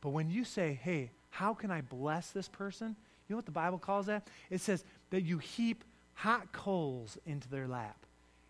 But 0.00 0.10
when 0.10 0.30
you 0.30 0.44
say, 0.44 0.78
hey, 0.82 1.10
how 1.30 1.54
can 1.54 1.70
I 1.70 1.80
bless 1.82 2.30
this 2.30 2.48
person? 2.48 2.96
You 3.28 3.34
know 3.34 3.36
what 3.36 3.46
the 3.46 3.50
Bible 3.52 3.78
calls 3.78 4.06
that? 4.06 4.26
It 4.48 4.60
says 4.60 4.84
that 5.10 5.22
you 5.22 5.38
heap 5.38 5.84
hot 6.14 6.52
coals 6.52 7.18
into 7.26 7.48
their 7.48 7.68
lap. 7.68 7.96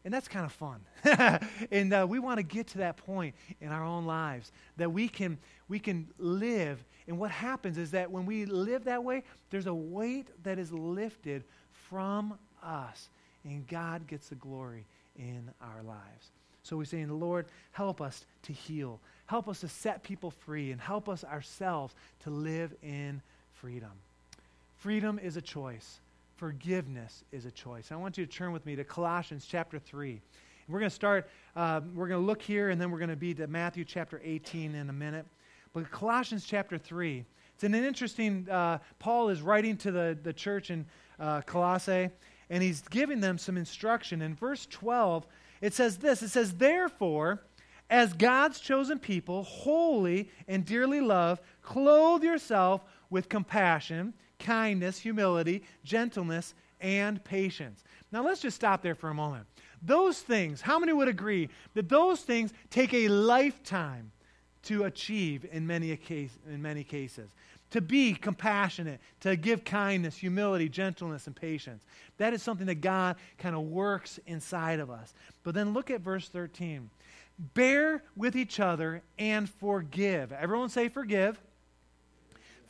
And 0.09 0.15
that's 0.15 0.27
kind 0.27 0.47
of 0.47 0.53
fun. 0.53 0.81
and 1.71 1.93
uh, 1.93 2.07
we 2.09 2.19
want 2.19 2.39
to 2.39 2.43
get 2.43 2.69
to 2.69 2.79
that 2.79 2.97
point 2.97 3.35
in 3.61 3.73
our 3.73 3.85
own 3.85 4.07
lives 4.07 4.53
that 4.79 4.91
we 4.91 5.07
can, 5.07 5.37
we 5.69 5.79
can 5.79 6.09
live. 6.17 6.83
And 7.07 7.19
what 7.19 7.31
happens 7.31 7.77
is 7.77 7.91
that 7.91 8.11
when 8.11 8.25
we 8.25 8.47
live 8.47 8.85
that 8.85 9.05
way, 9.05 9.23
there's 9.51 9.67
a 9.67 9.75
weight 9.75 10.29
that 10.45 10.59
is 10.59 10.73
lifted 10.73 11.45
from 11.91 12.39
us. 12.63 13.11
And 13.45 13.67
God 13.69 14.07
gets 14.07 14.31
the 14.31 14.37
glory 14.37 14.87
in 15.19 15.51
our 15.61 15.83
lives. 15.83 16.31
So 16.63 16.79
we're 16.79 16.87
saying, 16.87 17.11
Lord, 17.11 17.45
help 17.73 18.01
us 18.01 18.25
to 18.45 18.55
heal. 18.55 19.01
Help 19.27 19.47
us 19.47 19.61
to 19.61 19.69
set 19.69 20.03
people 20.05 20.31
free 20.31 20.73
and 20.73 20.81
help 20.81 21.11
us 21.11 21.23
ourselves 21.23 21.95
to 22.21 22.31
live 22.31 22.75
in 22.83 23.21
freedom. 23.53 23.93
Freedom 24.79 25.19
is 25.19 25.37
a 25.37 25.43
choice. 25.43 26.01
Forgiveness 26.39 27.25
is 27.33 27.45
a 27.47 27.51
choice. 27.51 27.91
I 27.91 27.97
want 27.97 28.17
you 28.17 28.25
to 28.25 28.33
turn 28.33 28.53
with 28.53 28.65
me 28.65 28.77
to 28.77 28.85
Colossians 28.85 29.45
chapter 29.45 29.79
3. 29.79 30.21
We're 30.69 30.79
going 30.79 30.89
to 30.89 30.95
start, 30.95 31.29
uh, 31.57 31.81
we're 31.95 32.07
going 32.07 32.21
to 32.21 32.27
look 32.27 32.41
here, 32.41 32.71
and 32.71 32.81
then 32.81 32.93
we're 32.93 32.99
going 32.99 33.11
to 33.11 33.17
be 33.17 33.35
to 33.35 33.49
Matthew 33.49 33.85
chapter 33.85 34.21
18 34.23 34.75
in 34.77 34.89
a 34.89 34.93
minute. 34.93 35.27
But 35.73 35.91
Colossians 35.91 36.45
chapter 36.45 36.79
3, 36.79 37.25
it's 37.55 37.65
an 37.65 37.75
interesting, 37.75 38.47
uh, 38.49 38.79
Paul 39.01 39.31
is 39.31 39.43
writing 39.43 39.77
to 39.79 39.91
the, 39.91 40.17
the 40.23 40.33
church 40.33 40.71
in 40.71 40.87
uh, 41.19 41.41
Colossae, 41.41 42.09
and 42.51 42.63
he's 42.63 42.83
giving 42.83 43.19
them 43.19 43.37
some 43.37 43.57
instruction. 43.57 44.23
In 44.23 44.37
verse 44.37 44.67
12, 44.71 45.27
it 45.61 45.75
says 45.75 45.99
this 45.99 46.23
It 46.23 46.29
says, 46.29 46.55
Therefore, 46.55 47.43
as 47.91 48.13
God's 48.13 48.61
chosen 48.61 49.01
people, 49.01 49.43
holy 49.43 50.31
and 50.47 50.65
dearly 50.65 51.01
loved, 51.01 51.43
clothe 51.63 52.23
yourself 52.23 52.83
with 53.11 53.29
compassion, 53.29 54.15
kindness, 54.39 54.99
humility, 54.99 55.63
gentleness, 55.85 56.55
and 56.81 57.23
patience. 57.25 57.85
Now 58.13 58.25
let's 58.25 58.41
just 58.41 58.57
stop 58.57 58.83
there 58.83 58.95
for 58.95 59.11
a 59.11 59.15
moment. 59.15 59.47
Those 59.83 60.21
things, 60.21 60.61
how 60.61 60.79
many 60.79 60.93
would 60.93 61.09
agree 61.09 61.49
that 61.75 61.89
those 61.89 62.21
things 62.21 62.53
take 62.71 62.95
a 62.95 63.09
lifetime 63.09 64.11
to 64.65 64.85
achieve 64.85 65.47
in 65.51 65.67
many, 65.67 65.97
case, 65.97 66.37
in 66.49 66.63
many 66.63 66.85
cases? 66.85 67.31
To 67.73 67.81
be 67.83 68.15
compassionate, 68.15 69.01
to 69.21 69.37
give 69.37 69.63
kindness, 69.63 70.17
humility, 70.17 70.69
gentleness, 70.71 71.27
and 71.27 71.37
patience. 71.37 71.85
That 72.17 72.33
is 72.33 72.43
something 72.43 72.67
that 72.67 72.81
God 72.81 73.17
kind 73.37 73.55
of 73.55 73.63
works 73.63 74.19
inside 74.27 74.81
of 74.81 74.91
us. 74.91 75.13
But 75.45 75.55
then 75.55 75.75
look 75.75 75.91
at 75.91 76.01
verse 76.01 76.29
13. 76.29 76.89
Bear 77.55 78.03
with 78.17 78.37
each 78.37 78.59
other 78.59 79.03
and 79.19 79.49
forgive. 79.49 80.33
Everyone 80.33 80.71
say 80.71 80.89
forgive. 80.89 81.41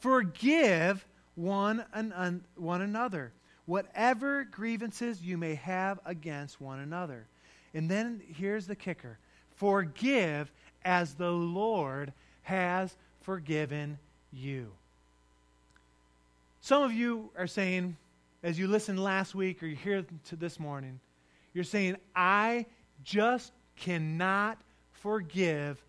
Forgive 0.00 1.06
one, 1.38 1.84
an, 1.92 2.44
one 2.56 2.82
another, 2.82 3.32
whatever 3.66 4.44
grievances 4.44 5.22
you 5.22 5.38
may 5.38 5.54
have 5.54 6.00
against 6.04 6.60
one 6.60 6.80
another. 6.80 7.26
And 7.74 7.88
then 7.88 8.20
here's 8.26 8.66
the 8.66 8.74
kicker 8.74 9.18
forgive 9.54 10.50
as 10.84 11.14
the 11.14 11.30
Lord 11.30 12.12
has 12.42 12.96
forgiven 13.20 13.98
you. 14.32 14.72
Some 16.60 16.82
of 16.82 16.92
you 16.92 17.30
are 17.36 17.46
saying, 17.46 17.96
as 18.42 18.58
you 18.58 18.66
listened 18.66 19.02
last 19.02 19.34
week 19.34 19.62
or 19.62 19.66
you 19.66 19.76
hear 19.76 20.04
to 20.26 20.36
this 20.36 20.58
morning, 20.58 20.98
you're 21.54 21.64
saying, 21.64 21.96
I 22.16 22.66
just 23.04 23.52
cannot 23.76 24.58
forgive 24.92 25.82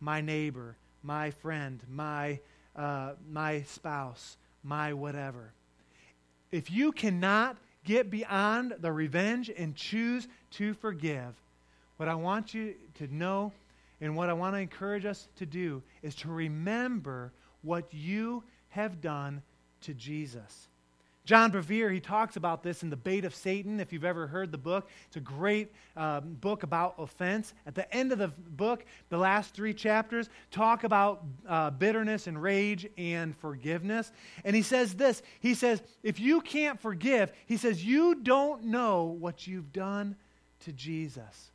my 0.00 0.20
neighbor, 0.20 0.76
my 1.02 1.30
friend, 1.30 1.80
my, 1.88 2.40
uh, 2.74 3.12
my 3.30 3.62
spouse, 3.62 4.36
my 4.68 4.92
whatever. 4.92 5.52
If 6.52 6.70
you 6.70 6.92
cannot 6.92 7.56
get 7.84 8.10
beyond 8.10 8.74
the 8.80 8.92
revenge 8.92 9.50
and 9.56 9.74
choose 9.74 10.28
to 10.52 10.74
forgive, 10.74 11.34
what 11.96 12.08
I 12.08 12.14
want 12.14 12.54
you 12.54 12.74
to 12.94 13.12
know 13.12 13.52
and 14.00 14.14
what 14.14 14.28
I 14.28 14.34
want 14.34 14.54
to 14.54 14.60
encourage 14.60 15.06
us 15.06 15.28
to 15.36 15.46
do 15.46 15.82
is 16.02 16.14
to 16.16 16.28
remember 16.28 17.32
what 17.62 17.92
you 17.92 18.44
have 18.68 19.00
done 19.00 19.42
to 19.80 19.94
Jesus. 19.94 20.68
John 21.28 21.52
Bevere, 21.52 21.92
he 21.92 22.00
talks 22.00 22.36
about 22.36 22.62
this 22.62 22.82
in 22.82 22.88
The 22.88 22.96
Bait 22.96 23.26
of 23.26 23.34
Satan, 23.34 23.80
if 23.80 23.92
you've 23.92 24.06
ever 24.06 24.26
heard 24.26 24.50
the 24.50 24.56
book. 24.56 24.88
It's 25.08 25.16
a 25.16 25.20
great 25.20 25.70
um, 25.94 26.38
book 26.40 26.62
about 26.62 26.94
offense. 26.96 27.52
At 27.66 27.74
the 27.74 27.94
end 27.94 28.12
of 28.12 28.18
the 28.18 28.28
book, 28.28 28.86
the 29.10 29.18
last 29.18 29.52
three 29.52 29.74
chapters 29.74 30.30
talk 30.50 30.84
about 30.84 31.22
uh, 31.46 31.68
bitterness 31.68 32.28
and 32.28 32.42
rage 32.42 32.88
and 32.96 33.36
forgiveness. 33.36 34.10
And 34.42 34.56
he 34.56 34.62
says 34.62 34.94
this 34.94 35.20
He 35.40 35.52
says, 35.52 35.82
if 36.02 36.18
you 36.18 36.40
can't 36.40 36.80
forgive, 36.80 37.30
he 37.44 37.58
says, 37.58 37.84
you 37.84 38.14
don't 38.14 38.64
know 38.64 39.14
what 39.20 39.46
you've 39.46 39.70
done 39.70 40.16
to 40.60 40.72
Jesus. 40.72 41.50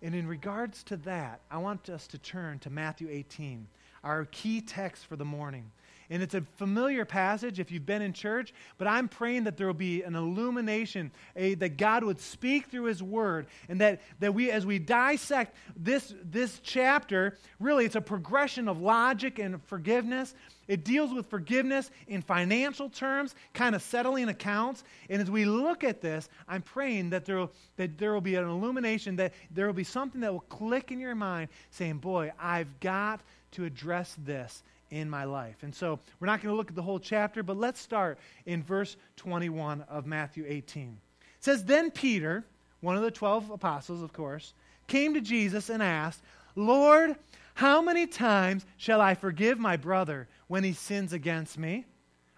And 0.00 0.14
in 0.14 0.28
regards 0.28 0.84
to 0.84 0.96
that, 0.98 1.40
I 1.50 1.58
want 1.58 1.90
us 1.90 2.06
to 2.06 2.18
turn 2.18 2.60
to 2.60 2.70
Matthew 2.70 3.08
18, 3.10 3.66
our 4.04 4.26
key 4.26 4.60
text 4.60 5.06
for 5.06 5.16
the 5.16 5.24
morning. 5.24 5.72
And 6.10 6.22
it's 6.22 6.34
a 6.34 6.42
familiar 6.56 7.04
passage 7.04 7.58
if 7.58 7.70
you've 7.70 7.86
been 7.86 8.02
in 8.02 8.12
church, 8.12 8.52
but 8.78 8.86
I'm 8.86 9.08
praying 9.08 9.44
that 9.44 9.56
there 9.56 9.66
will 9.66 9.74
be 9.74 10.02
an 10.02 10.14
illumination, 10.14 11.10
a, 11.34 11.54
that 11.54 11.76
God 11.76 12.04
would 12.04 12.20
speak 12.20 12.66
through 12.66 12.84
His 12.84 13.02
Word, 13.02 13.46
and 13.68 13.80
that, 13.80 14.02
that 14.20 14.34
we, 14.34 14.50
as 14.50 14.66
we 14.66 14.78
dissect 14.78 15.56
this, 15.76 16.14
this 16.22 16.60
chapter, 16.62 17.36
really 17.58 17.84
it's 17.84 17.96
a 17.96 18.00
progression 18.00 18.68
of 18.68 18.80
logic 18.80 19.38
and 19.38 19.62
forgiveness. 19.64 20.34
It 20.68 20.84
deals 20.84 21.12
with 21.12 21.26
forgiveness 21.26 21.90
in 22.06 22.22
financial 22.22 22.88
terms, 22.88 23.34
kind 23.52 23.74
of 23.74 23.82
settling 23.82 24.28
accounts. 24.28 24.84
And 25.10 25.20
as 25.20 25.30
we 25.30 25.44
look 25.44 25.84
at 25.84 26.00
this, 26.00 26.28
I'm 26.48 26.62
praying 26.62 27.10
that 27.10 27.24
there 27.24 27.36
will, 27.36 27.52
that 27.76 27.98
there 27.98 28.12
will 28.12 28.20
be 28.20 28.36
an 28.36 28.44
illumination, 28.44 29.16
that 29.16 29.34
there 29.50 29.66
will 29.66 29.74
be 29.74 29.84
something 29.84 30.20
that 30.22 30.32
will 30.32 30.40
click 30.40 30.90
in 30.90 31.00
your 31.00 31.14
mind 31.14 31.48
saying, 31.70 31.98
Boy, 31.98 32.32
I've 32.38 32.80
got 32.80 33.20
to 33.52 33.64
address 33.64 34.16
this 34.24 34.62
in 34.94 35.10
my 35.10 35.24
life. 35.24 35.56
And 35.62 35.74
so 35.74 35.98
we're 36.20 36.26
not 36.26 36.40
going 36.40 36.52
to 36.52 36.56
look 36.56 36.70
at 36.70 36.76
the 36.76 36.82
whole 36.82 37.00
chapter, 37.00 37.42
but 37.42 37.56
let's 37.56 37.80
start 37.80 38.18
in 38.46 38.62
verse 38.62 38.96
21 39.16 39.82
of 39.88 40.06
Matthew 40.06 40.44
18. 40.46 40.96
It 41.38 41.44
says, 41.44 41.64
Then 41.64 41.90
Peter, 41.90 42.44
one 42.80 42.96
of 42.96 43.02
the 43.02 43.10
12 43.10 43.50
apostles, 43.50 44.02
of 44.02 44.12
course, 44.12 44.54
came 44.86 45.14
to 45.14 45.20
Jesus 45.20 45.68
and 45.68 45.82
asked, 45.82 46.22
Lord, 46.54 47.16
how 47.54 47.82
many 47.82 48.06
times 48.06 48.64
shall 48.76 49.00
I 49.00 49.14
forgive 49.14 49.58
my 49.58 49.76
brother 49.76 50.28
when 50.46 50.62
he 50.62 50.72
sins 50.72 51.12
against 51.12 51.58
me? 51.58 51.86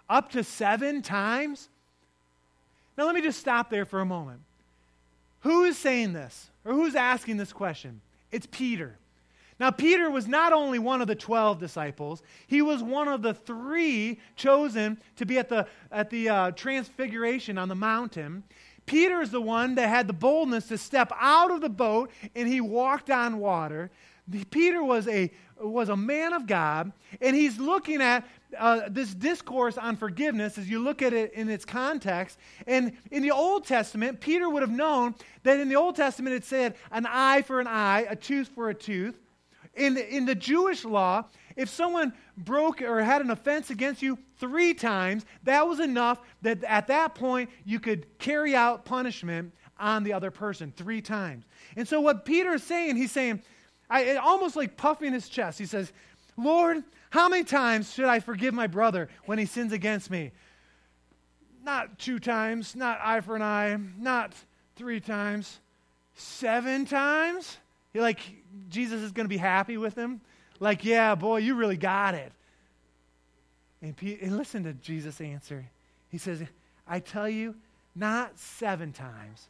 Up 0.08 0.30
to 0.32 0.42
seven 0.42 1.02
times? 1.02 1.68
Now, 2.96 3.04
let 3.04 3.14
me 3.14 3.20
just 3.20 3.38
stop 3.38 3.68
there 3.68 3.84
for 3.84 4.00
a 4.00 4.06
moment. 4.06 4.40
Who 5.40 5.64
is 5.64 5.76
saying 5.76 6.14
this? 6.14 6.48
Or 6.64 6.72
who's 6.72 6.94
asking 6.94 7.36
this 7.36 7.52
question? 7.52 8.00
It's 8.32 8.46
Peter. 8.50 8.96
Now, 9.58 9.70
Peter 9.70 10.10
was 10.10 10.28
not 10.28 10.52
only 10.52 10.78
one 10.78 11.00
of 11.00 11.06
the 11.06 11.14
12 11.14 11.58
disciples, 11.58 12.22
he 12.46 12.60
was 12.60 12.82
one 12.82 13.08
of 13.08 13.22
the 13.22 13.32
three 13.32 14.20
chosen 14.36 14.98
to 15.16 15.24
be 15.24 15.38
at 15.38 15.48
the, 15.48 15.66
at 15.90 16.10
the 16.10 16.28
uh, 16.28 16.50
transfiguration 16.50 17.56
on 17.56 17.68
the 17.68 17.74
mountain. 17.74 18.42
Peter 18.84 19.20
is 19.20 19.30
the 19.30 19.40
one 19.40 19.74
that 19.76 19.88
had 19.88 20.06
the 20.06 20.12
boldness 20.12 20.68
to 20.68 20.78
step 20.78 21.10
out 21.18 21.50
of 21.50 21.60
the 21.60 21.68
boat 21.68 22.10
and 22.34 22.48
he 22.48 22.60
walked 22.60 23.10
on 23.10 23.38
water. 23.38 23.90
Peter 24.50 24.82
was 24.82 25.06
a, 25.08 25.30
was 25.60 25.88
a 25.88 25.96
man 25.96 26.32
of 26.32 26.46
God, 26.46 26.92
and 27.20 27.36
he's 27.36 27.58
looking 27.58 28.02
at 28.02 28.26
uh, 28.58 28.82
this 28.88 29.14
discourse 29.14 29.78
on 29.78 29.96
forgiveness 29.96 30.58
as 30.58 30.68
you 30.68 30.80
look 30.80 31.00
at 31.00 31.12
it 31.12 31.32
in 31.32 31.48
its 31.48 31.64
context. 31.64 32.38
And 32.66 32.96
in 33.10 33.22
the 33.22 33.30
Old 33.30 33.66
Testament, 33.66 34.20
Peter 34.20 34.48
would 34.48 34.62
have 34.62 34.70
known 34.70 35.14
that 35.44 35.60
in 35.60 35.68
the 35.68 35.76
Old 35.76 35.94
Testament 35.96 36.34
it 36.34 36.44
said 36.44 36.74
an 36.90 37.06
eye 37.06 37.42
for 37.42 37.60
an 37.60 37.66
eye, 37.66 38.06
a 38.08 38.16
tooth 38.16 38.48
for 38.48 38.68
a 38.68 38.74
tooth. 38.74 39.16
In 39.76 39.96
in 39.96 40.24
the 40.24 40.34
Jewish 40.34 40.84
law, 40.84 41.24
if 41.56 41.68
someone 41.68 42.12
broke 42.36 42.82
or 42.82 43.02
had 43.02 43.20
an 43.20 43.30
offense 43.30 43.70
against 43.70 44.02
you 44.02 44.18
three 44.38 44.74
times, 44.74 45.24
that 45.44 45.66
was 45.66 45.80
enough 45.80 46.20
that 46.42 46.62
at 46.64 46.86
that 46.88 47.14
point 47.14 47.50
you 47.64 47.80
could 47.80 48.06
carry 48.18 48.54
out 48.54 48.84
punishment 48.84 49.52
on 49.78 50.04
the 50.04 50.12
other 50.12 50.30
person 50.30 50.72
three 50.76 51.00
times. 51.00 51.44
And 51.76 51.86
so, 51.86 52.00
what 52.00 52.24
Peter 52.24 52.54
is 52.54 52.62
saying, 52.62 52.96
he's 52.96 53.12
saying, 53.12 53.42
I, 53.88 54.16
almost 54.16 54.56
like 54.56 54.76
puffing 54.76 55.12
his 55.12 55.28
chest, 55.28 55.58
he 55.58 55.66
says, 55.66 55.92
Lord, 56.36 56.82
how 57.10 57.28
many 57.28 57.44
times 57.44 57.92
should 57.92 58.06
I 58.06 58.20
forgive 58.20 58.52
my 58.52 58.66
brother 58.66 59.08
when 59.24 59.38
he 59.38 59.46
sins 59.46 59.72
against 59.72 60.10
me? 60.10 60.32
Not 61.64 61.98
two 61.98 62.18
times, 62.18 62.76
not 62.76 63.00
eye 63.02 63.20
for 63.20 63.36
an 63.36 63.42
eye, 63.42 63.78
not 63.98 64.34
three 64.76 65.00
times, 65.00 65.60
seven 66.14 66.84
times? 66.84 67.58
He 67.92 68.00
like 68.00 68.20
Jesus 68.68 69.02
is 69.02 69.12
going 69.12 69.24
to 69.24 69.28
be 69.28 69.36
happy 69.36 69.76
with 69.76 69.96
him. 69.96 70.20
Like, 70.60 70.84
yeah, 70.84 71.14
boy, 71.14 71.38
you 71.38 71.54
really 71.54 71.76
got 71.76 72.14
it. 72.14 72.32
And, 73.82 73.96
P- 73.96 74.18
and 74.20 74.36
listen 74.36 74.64
to 74.64 74.72
Jesus' 74.72 75.20
answer. 75.20 75.66
He 76.08 76.18
says, 76.18 76.42
I 76.86 77.00
tell 77.00 77.28
you, 77.28 77.54
not 77.94 78.38
seven 78.38 78.92
times, 78.92 79.48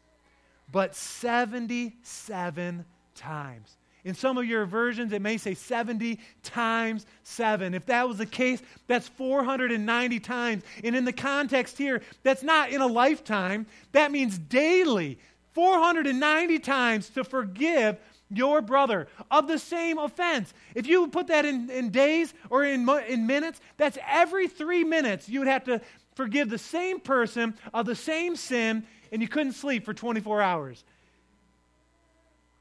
but 0.73 0.95
77 0.95 2.85
times. 3.15 3.77
In 4.05 4.15
some 4.15 4.39
of 4.39 4.45
your 4.45 4.67
versions, 4.67 5.13
it 5.13 5.21
may 5.21 5.37
say 5.37 5.55
70 5.55 6.21
times 6.45 7.07
7. 7.25 7.75
If 7.75 7.87
that 7.87 8.07
was 8.07 8.19
the 8.19 8.27
case, 8.27 8.63
that's 8.87 9.09
490 9.09 10.21
times. 10.21 10.63
And 10.85 10.95
in 10.95 11.05
the 11.05 11.13
context 11.13 11.77
here, 11.77 12.03
that's 12.23 12.45
not 12.45 12.71
in 12.71 12.81
a 12.81 12.87
lifetime, 12.87 13.67
that 13.91 14.13
means 14.13 14.39
daily. 14.39 15.19
490 15.55 16.59
times 16.61 17.09
to 17.11 17.25
forgive 17.25 17.99
your 18.31 18.61
brother 18.61 19.09
of 19.31 19.47
the 19.47 19.59
same 19.59 19.99
offense. 19.99 20.53
If 20.75 20.87
you 20.87 21.09
put 21.09 21.29
that 21.29 21.45
in, 21.45 21.71
in 21.71 21.91
days 21.91 22.35
or 22.51 22.65
in, 22.65 22.89
in 23.09 23.27
minutes, 23.27 23.61
that's 23.77 23.99
every 24.09 24.49
three 24.49 24.85
minutes 24.85 25.29
you 25.29 25.41
would 25.41 25.49
have 25.49 25.65
to 25.65 25.81
forgive 26.15 26.49
the 26.49 26.59
same 26.59 26.99
person 26.99 27.55
of 27.73 27.87
the 27.87 27.95
same 27.95 28.37
sin, 28.37 28.85
and 29.13 29.23
you 29.23 29.29
couldn't 29.29 29.53
sleep 29.53 29.85
for 29.85 29.95
24 29.95 30.43
hours. 30.43 30.83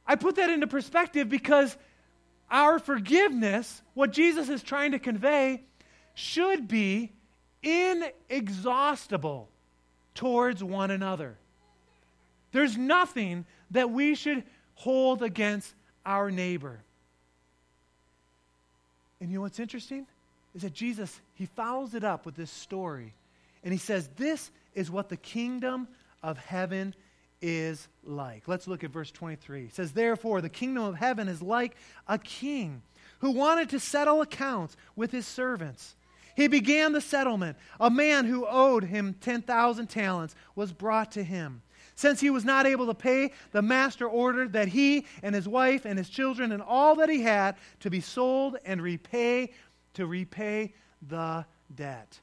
I 0.06 0.16
put 0.16 0.36
that 0.36 0.50
into 0.50 0.68
perspective 0.68 1.30
because 1.30 1.76
our 2.52 2.78
forgiveness, 2.78 3.82
what 3.96 4.12
Jesus 4.12 4.50
is 4.50 4.62
trying 4.62 4.92
to 4.92 5.00
convey, 5.00 5.64
should 6.14 6.68
be 6.68 7.12
inexhaustible. 7.64 9.50
towards 10.14 10.64
one 10.64 10.92
another. 10.92 11.38
There's 12.54 12.78
nothing 12.78 13.46
that 13.72 13.90
we 13.90 14.16
should 14.16 14.46
hold 14.76 15.24
against 15.24 15.74
our 16.06 16.30
neighbor. 16.30 16.80
And 19.20 19.30
you 19.30 19.38
know 19.38 19.42
what's 19.42 19.60
interesting? 19.60 20.06
Is 20.54 20.62
that 20.62 20.74
Jesus, 20.74 21.20
he 21.34 21.48
follows 21.48 21.96
it 21.96 22.04
up 22.04 22.26
with 22.26 22.36
this 22.36 22.52
story. 22.52 23.14
And 23.64 23.74
he 23.74 23.80
says, 23.80 24.10
This 24.16 24.52
is 24.74 24.92
what 24.92 25.10
the 25.10 25.18
kingdom 25.18 25.88
of 26.22 26.38
heaven 26.38 26.94
is 27.42 27.88
like. 28.04 28.48
Let's 28.48 28.68
look 28.68 28.84
at 28.84 28.92
verse 28.92 29.12
23. 29.12 29.66
It 29.66 29.76
says, 29.76 29.92
Therefore, 29.92 30.42
the 30.42 30.50
kingdom 30.50 30.84
of 30.84 30.96
heaven 30.96 31.28
is 31.28 31.42
like 31.42 31.76
a 32.08 32.18
king 32.18 32.82
who 33.20 33.32
wanted 33.32 33.70
to 33.70 33.80
settle 33.80 34.22
accounts 34.22 34.76
with 34.96 35.12
his 35.12 35.26
servants. 35.26 35.96
He 36.36 36.48
began 36.48 36.92
the 36.92 37.02
settlement. 37.02 37.58
A 37.80 37.90
man 37.90 38.26
who 38.26 38.46
owed 38.46 38.84
him 38.84 39.16
10,000 39.22 39.88
talents 39.88 40.36
was 40.56 40.74
brought 40.74 41.14
to 41.14 41.24
him. 41.24 41.62
Since 41.96 42.20
he 42.20 42.30
was 42.30 42.44
not 42.44 42.66
able 42.66 42.88
to 42.88 42.94
pay, 42.94 43.32
the 43.52 43.62
master 43.62 44.08
ordered 44.08 44.54
that 44.54 44.68
he 44.68 45.06
and 45.24 45.34
his 45.34 45.48
wife 45.48 45.86
and 45.86 45.98
his 45.98 46.10
children 46.10 46.52
and 46.52 46.62
all 46.62 46.96
that 46.96 47.10
he 47.10 47.22
had 47.22 47.56
to 47.80 47.90
be 47.90 48.02
sold 48.02 48.58
and 48.66 48.82
repay 48.82 49.54
to 49.94 50.06
repay 50.06 50.74
the 51.08 51.46
debt. 51.74 52.20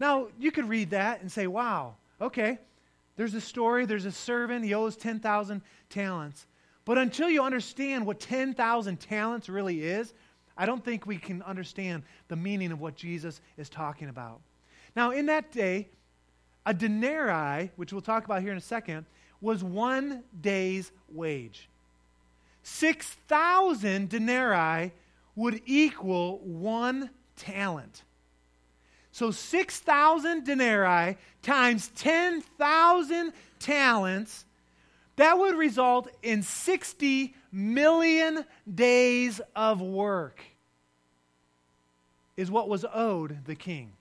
Now, 0.00 0.28
you 0.38 0.50
could 0.50 0.68
read 0.68 0.90
that 0.90 1.20
and 1.20 1.30
say, 1.30 1.46
wow, 1.46 1.94
okay, 2.20 2.58
there's 3.16 3.34
a 3.34 3.40
story, 3.40 3.86
there's 3.86 4.04
a 4.04 4.12
servant, 4.12 4.64
he 4.64 4.74
owes 4.74 4.96
10,000 4.96 5.62
talents. 5.88 6.46
But 6.84 6.98
until 6.98 7.30
you 7.30 7.42
understand 7.42 8.06
what 8.06 8.20
10,000 8.20 9.00
talents 9.00 9.48
really 9.48 9.82
is, 9.82 10.12
I 10.56 10.66
don't 10.66 10.84
think 10.84 11.06
we 11.06 11.16
can 11.16 11.42
understand 11.42 12.02
the 12.28 12.36
meaning 12.36 12.72
of 12.72 12.80
what 12.80 12.96
Jesus 12.96 13.40
is 13.56 13.68
talking 13.68 14.08
about. 14.08 14.40
Now, 14.94 15.12
in 15.12 15.26
that 15.26 15.52
day, 15.52 15.88
a 16.66 16.74
denarii, 16.74 17.70
which 17.76 17.92
we'll 17.92 18.02
talk 18.02 18.24
about 18.24 18.42
here 18.42 18.50
in 18.50 18.58
a 18.58 18.60
second, 18.60 19.06
was 19.40 19.62
one 19.62 20.24
day's 20.38 20.90
wage. 21.08 21.68
6,000 22.64 24.08
denarii 24.08 24.92
would 25.36 25.62
equal 25.64 26.38
one 26.40 27.10
talent. 27.36 28.02
So 29.12 29.30
6,000 29.30 30.44
denarii 30.44 31.16
times 31.42 31.88
10,000 31.94 33.32
talents, 33.60 34.44
that 35.14 35.38
would 35.38 35.54
result 35.54 36.10
in 36.22 36.42
60 36.42 37.34
million 37.52 38.44
days 38.74 39.40
of 39.54 39.80
work, 39.80 40.42
is 42.36 42.50
what 42.50 42.68
was 42.68 42.84
owed 42.92 43.44
the 43.46 43.54
king. 43.54 43.95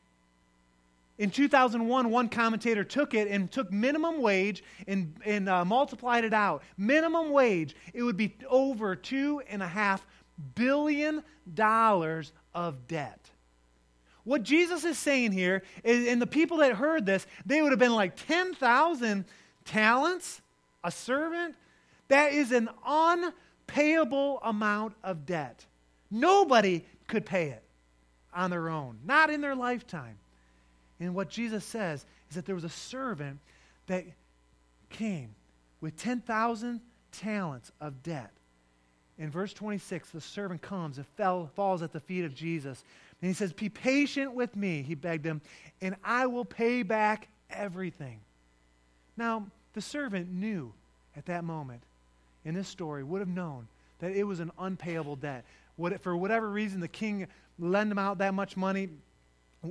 In 1.17 1.29
2001, 1.29 2.09
one 2.09 2.27
commentator 2.27 2.83
took 2.83 3.13
it 3.13 3.29
and 3.29 3.49
took 3.49 3.71
minimum 3.71 4.21
wage 4.21 4.63
and, 4.85 5.15
and 5.23 5.47
uh, 5.47 5.63
multiplied 5.63 6.25
it 6.25 6.33
out. 6.33 6.61
Minimum 6.77 7.31
wage, 7.31 7.75
it 7.93 8.03
would 8.03 8.17
be 8.17 8.35
over 8.49 8.95
two 8.95 9.41
and 9.47 9.63
a 9.63 9.67
half 9.67 10.05
billion 10.55 11.23
dollars 11.53 12.33
of 12.53 12.87
debt. 12.87 13.29
What 14.25 14.43
Jesus 14.43 14.83
is 14.83 14.97
saying 14.97 15.31
here, 15.31 15.63
is, 15.83 16.07
and 16.07 16.21
the 16.21 16.27
people 16.27 16.57
that 16.57 16.73
heard 16.73 17.05
this, 17.05 17.25
they 17.45 17.61
would 17.61 17.71
have 17.71 17.79
been 17.79 17.93
like 17.93 18.15
10,000 18.27 19.25
talents, 19.63 20.41
a 20.83 20.91
servant. 20.91 21.55
That 22.09 22.33
is 22.33 22.51
an 22.51 22.69
unpayable 22.85 24.39
amount 24.43 24.95
of 25.03 25.25
debt. 25.25 25.65
Nobody 26.11 26.85
could 27.07 27.25
pay 27.25 27.49
it 27.49 27.63
on 28.33 28.49
their 28.49 28.67
own, 28.67 28.99
not 29.05 29.29
in 29.29 29.41
their 29.41 29.55
lifetime. 29.55 30.17
And 30.99 31.13
what 31.13 31.29
Jesus 31.29 31.63
says 31.63 32.05
is 32.29 32.35
that 32.35 32.45
there 32.45 32.55
was 32.55 32.63
a 32.63 32.69
servant 32.69 33.39
that 33.87 34.05
came 34.89 35.35
with 35.81 35.97
10,000 35.97 36.81
talents 37.11 37.71
of 37.81 38.01
debt. 38.03 38.31
In 39.17 39.29
verse 39.29 39.53
26, 39.53 40.09
the 40.09 40.21
servant 40.21 40.61
comes 40.61 40.97
and 40.97 41.07
fell, 41.17 41.49
falls 41.55 41.81
at 41.81 41.93
the 41.93 41.99
feet 41.99 42.25
of 42.25 42.35
Jesus. 42.35 42.83
And 43.21 43.29
he 43.29 43.33
says, 43.33 43.53
Be 43.53 43.69
patient 43.69 44.33
with 44.33 44.55
me, 44.55 44.81
he 44.81 44.95
begged 44.95 45.25
him, 45.25 45.41
and 45.81 45.95
I 46.03 46.27
will 46.27 46.45
pay 46.45 46.83
back 46.83 47.27
everything. 47.49 48.19
Now, 49.15 49.47
the 49.73 49.81
servant 49.81 50.31
knew 50.31 50.73
at 51.15 51.25
that 51.27 51.43
moment 51.43 51.81
in 52.45 52.53
this 52.53 52.67
story, 52.67 53.03
would 53.03 53.19
have 53.19 53.27
known 53.27 53.67
that 53.99 54.11
it 54.11 54.23
was 54.23 54.39
an 54.39 54.51
unpayable 54.59 55.15
debt. 55.15 55.43
What, 55.75 55.99
for 56.01 56.15
whatever 56.15 56.49
reason, 56.49 56.79
the 56.79 56.87
king 56.87 57.27
lent 57.57 57.91
him 57.91 57.97
out 57.97 58.19
that 58.19 58.33
much 58.33 58.55
money 58.55 58.89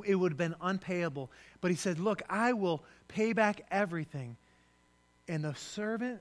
it 0.06 0.14
would 0.14 0.32
have 0.32 0.38
been 0.38 0.54
unpayable. 0.60 1.30
But 1.60 1.70
he 1.70 1.76
said, 1.76 1.98
Look, 1.98 2.22
I 2.28 2.52
will 2.52 2.82
pay 3.08 3.32
back 3.32 3.66
everything. 3.70 4.36
And 5.28 5.44
the 5.44 5.54
servant, 5.54 6.20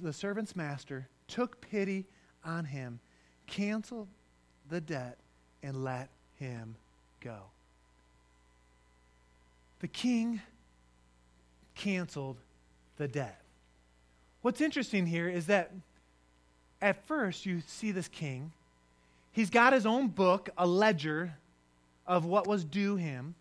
the 0.00 0.12
servant's 0.12 0.56
master, 0.56 1.08
took 1.28 1.60
pity 1.60 2.06
on 2.44 2.64
him, 2.64 3.00
canceled 3.46 4.08
the 4.68 4.80
debt, 4.80 5.18
and 5.62 5.84
let 5.84 6.08
him 6.38 6.76
go. 7.20 7.36
The 9.80 9.88
king 9.88 10.40
canceled 11.74 12.38
the 12.96 13.08
debt. 13.08 13.40
What's 14.42 14.60
interesting 14.60 15.06
here 15.06 15.28
is 15.28 15.46
that 15.46 15.72
at 16.80 17.04
first 17.06 17.46
you 17.46 17.62
see 17.66 17.92
this 17.92 18.08
king. 18.08 18.52
He's 19.32 19.50
got 19.50 19.72
his 19.72 19.86
own 19.86 20.08
book, 20.08 20.50
a 20.56 20.66
ledger 20.66 21.34
of 22.06 22.24
what 22.24 22.46
was 22.46 22.64
due 22.64 22.96
him, 22.96 23.34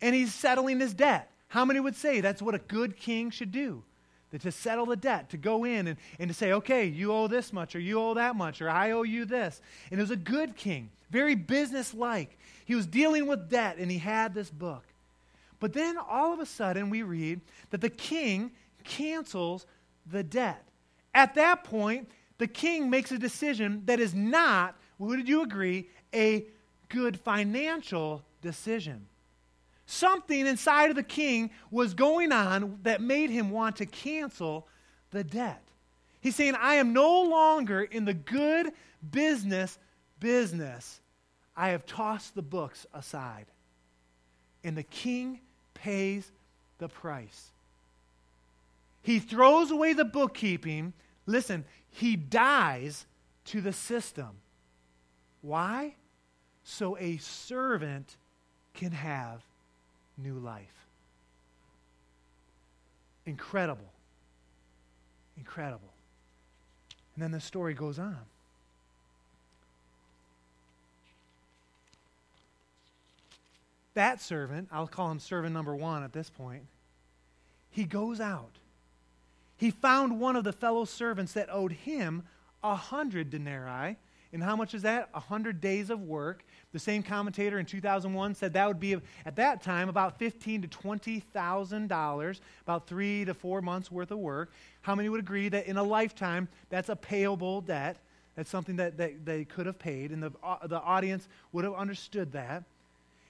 and 0.00 0.14
he's 0.14 0.34
settling 0.34 0.80
his 0.80 0.94
debt. 0.94 1.30
How 1.48 1.64
many 1.64 1.80
would 1.80 1.96
say 1.96 2.20
that's 2.20 2.42
what 2.42 2.54
a 2.54 2.58
good 2.58 2.96
king 2.96 3.30
should 3.30 3.52
do? 3.52 3.82
That 4.30 4.42
to 4.42 4.50
settle 4.50 4.86
the 4.86 4.96
debt, 4.96 5.30
to 5.30 5.36
go 5.36 5.64
in 5.64 5.86
and, 5.86 5.96
and 6.18 6.28
to 6.28 6.34
say, 6.34 6.52
okay, 6.52 6.86
you 6.86 7.12
owe 7.12 7.28
this 7.28 7.52
much, 7.52 7.76
or 7.76 7.78
you 7.78 8.00
owe 8.00 8.14
that 8.14 8.34
much, 8.34 8.60
or 8.60 8.68
I 8.68 8.90
owe 8.90 9.02
you 9.02 9.24
this. 9.24 9.60
And 9.90 10.00
it 10.00 10.02
was 10.02 10.10
a 10.10 10.16
good 10.16 10.56
king, 10.56 10.90
very 11.10 11.36
business-like. 11.36 12.36
He 12.64 12.74
was 12.74 12.86
dealing 12.86 13.26
with 13.26 13.48
debt, 13.48 13.76
and 13.78 13.90
he 13.90 13.98
had 13.98 14.34
this 14.34 14.50
book. 14.50 14.82
But 15.60 15.72
then 15.72 15.96
all 15.96 16.32
of 16.32 16.40
a 16.40 16.46
sudden, 16.46 16.90
we 16.90 17.02
read 17.02 17.40
that 17.70 17.80
the 17.80 17.90
king 17.90 18.50
cancels 18.82 19.66
the 20.10 20.24
debt. 20.24 20.64
At 21.14 21.36
that 21.36 21.62
point, 21.62 22.10
the 22.38 22.48
king 22.48 22.90
makes 22.90 23.12
a 23.12 23.18
decision 23.18 23.82
that 23.86 24.00
is 24.00 24.14
not, 24.14 24.76
would 24.98 25.28
you 25.28 25.42
agree, 25.42 25.88
a 26.12 26.44
good 26.94 27.18
financial 27.18 28.22
decision. 28.40 29.06
Something 29.86 30.46
inside 30.46 30.90
of 30.90 30.96
the 30.96 31.02
king 31.02 31.50
was 31.70 31.92
going 31.92 32.30
on 32.30 32.78
that 32.84 33.02
made 33.02 33.30
him 33.30 33.50
want 33.50 33.76
to 33.76 33.86
cancel 33.86 34.68
the 35.10 35.24
debt. 35.24 35.62
He's 36.20 36.36
saying, 36.36 36.54
I 36.58 36.76
am 36.76 36.92
no 36.92 37.22
longer 37.22 37.82
in 37.82 38.04
the 38.04 38.14
good 38.14 38.72
business 39.10 39.76
business. 40.20 41.00
I 41.56 41.70
have 41.70 41.84
tossed 41.84 42.34
the 42.34 42.42
books 42.42 42.86
aside. 42.94 43.46
And 44.62 44.76
the 44.76 44.84
king 44.84 45.40
pays 45.74 46.30
the 46.78 46.88
price. 46.88 47.50
He 49.02 49.18
throws 49.18 49.70
away 49.70 49.92
the 49.92 50.04
bookkeeping. 50.04 50.94
Listen, 51.26 51.64
he 51.90 52.16
dies 52.16 53.04
to 53.46 53.60
the 53.60 53.72
system. 53.72 54.30
Why? 55.42 55.94
So 56.64 56.96
a 56.98 57.18
servant 57.18 58.16
can 58.72 58.90
have 58.90 59.42
new 60.16 60.34
life. 60.34 60.86
Incredible. 63.26 63.92
Incredible. 65.36 65.92
And 67.14 67.22
then 67.22 67.30
the 67.30 67.40
story 67.40 67.74
goes 67.74 67.98
on. 67.98 68.18
That 73.92 74.20
servant, 74.20 74.68
I'll 74.72 74.88
call 74.88 75.10
him 75.10 75.20
servant 75.20 75.54
number 75.54 75.76
one 75.76 76.02
at 76.02 76.12
this 76.12 76.28
point, 76.28 76.64
he 77.70 77.84
goes 77.84 78.20
out. 78.20 78.50
He 79.56 79.70
found 79.70 80.18
one 80.18 80.34
of 80.34 80.42
the 80.42 80.52
fellow 80.52 80.84
servants 80.84 81.34
that 81.34 81.48
owed 81.50 81.72
him 81.72 82.24
a 82.62 82.74
hundred 82.74 83.30
denarii 83.30 83.96
and 84.34 84.42
how 84.42 84.56
much 84.56 84.74
is 84.74 84.82
that? 84.82 85.08
A 85.14 85.20
100 85.20 85.60
days 85.60 85.90
of 85.90 86.02
work. 86.02 86.44
The 86.74 86.80
same 86.80 87.04
commentator 87.04 87.60
in 87.60 87.66
2001 87.66 88.34
said 88.34 88.54
that 88.54 88.66
would 88.66 88.80
be, 88.80 88.96
at 89.24 89.36
that 89.36 89.62
time, 89.62 89.88
about 89.88 90.18
fifteen 90.18 90.60
to 90.62 90.66
$20,000, 90.66 92.40
about 92.62 92.88
three 92.88 93.24
to 93.24 93.32
four 93.32 93.62
months 93.62 93.92
worth 93.92 94.10
of 94.10 94.18
work. 94.18 94.50
How 94.82 94.96
many 94.96 95.08
would 95.08 95.20
agree 95.20 95.48
that 95.50 95.68
in 95.68 95.76
a 95.76 95.84
lifetime, 95.84 96.48
that's 96.70 96.88
a 96.88 96.96
payable 96.96 97.60
debt? 97.60 97.98
That's 98.34 98.50
something 98.50 98.74
that, 98.76 98.96
that 98.96 99.24
they 99.24 99.44
could 99.44 99.66
have 99.66 99.78
paid, 99.78 100.10
and 100.10 100.20
the, 100.20 100.32
uh, 100.42 100.66
the 100.66 100.80
audience 100.80 101.28
would 101.52 101.62
have 101.62 101.74
understood 101.74 102.32
that. 102.32 102.64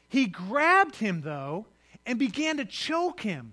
He 0.09 0.25
grabbed 0.25 0.97
him, 0.97 1.21
though, 1.21 1.67
and 2.07 2.19
began 2.19 2.57
to 2.57 2.65
choke 2.65 3.21
him. 3.21 3.53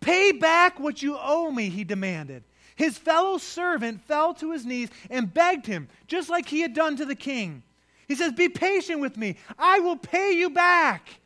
Pay 0.00 0.32
back 0.32 0.78
what 0.78 1.02
you 1.02 1.16
owe 1.18 1.50
me, 1.50 1.70
he 1.70 1.84
demanded. 1.84 2.42
His 2.74 2.98
fellow 2.98 3.38
servant 3.38 4.02
fell 4.02 4.34
to 4.34 4.52
his 4.52 4.66
knees 4.66 4.90
and 5.08 5.32
begged 5.32 5.64
him, 5.64 5.88
just 6.06 6.28
like 6.28 6.46
he 6.46 6.60
had 6.60 6.74
done 6.74 6.96
to 6.96 7.06
the 7.06 7.14
king. 7.14 7.62
He 8.06 8.14
says, 8.14 8.32
Be 8.32 8.48
patient 8.48 9.00
with 9.00 9.16
me. 9.16 9.36
I 9.58 9.80
will 9.80 9.96
pay 9.96 10.32
you 10.32 10.50
back. 10.50 11.20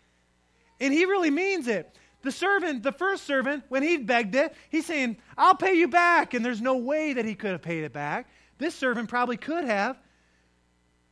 And 0.80 0.92
he 0.92 1.04
really 1.04 1.30
means 1.30 1.68
it. 1.68 1.96
The 2.22 2.32
servant, 2.32 2.82
the 2.82 2.92
first 2.92 3.24
servant, 3.24 3.64
when 3.68 3.82
he 3.82 3.96
begged 3.96 4.34
it, 4.34 4.54
he's 4.68 4.86
saying, 4.86 5.16
I'll 5.38 5.54
pay 5.54 5.74
you 5.74 5.88
back. 5.88 6.34
And 6.34 6.44
there's 6.44 6.60
no 6.60 6.76
way 6.76 7.14
that 7.14 7.24
he 7.24 7.34
could 7.34 7.52
have 7.52 7.62
paid 7.62 7.84
it 7.84 7.92
back. 7.92 8.28
This 8.58 8.74
servant 8.74 9.08
probably 9.08 9.36
could 9.36 9.64
have. 9.64 9.98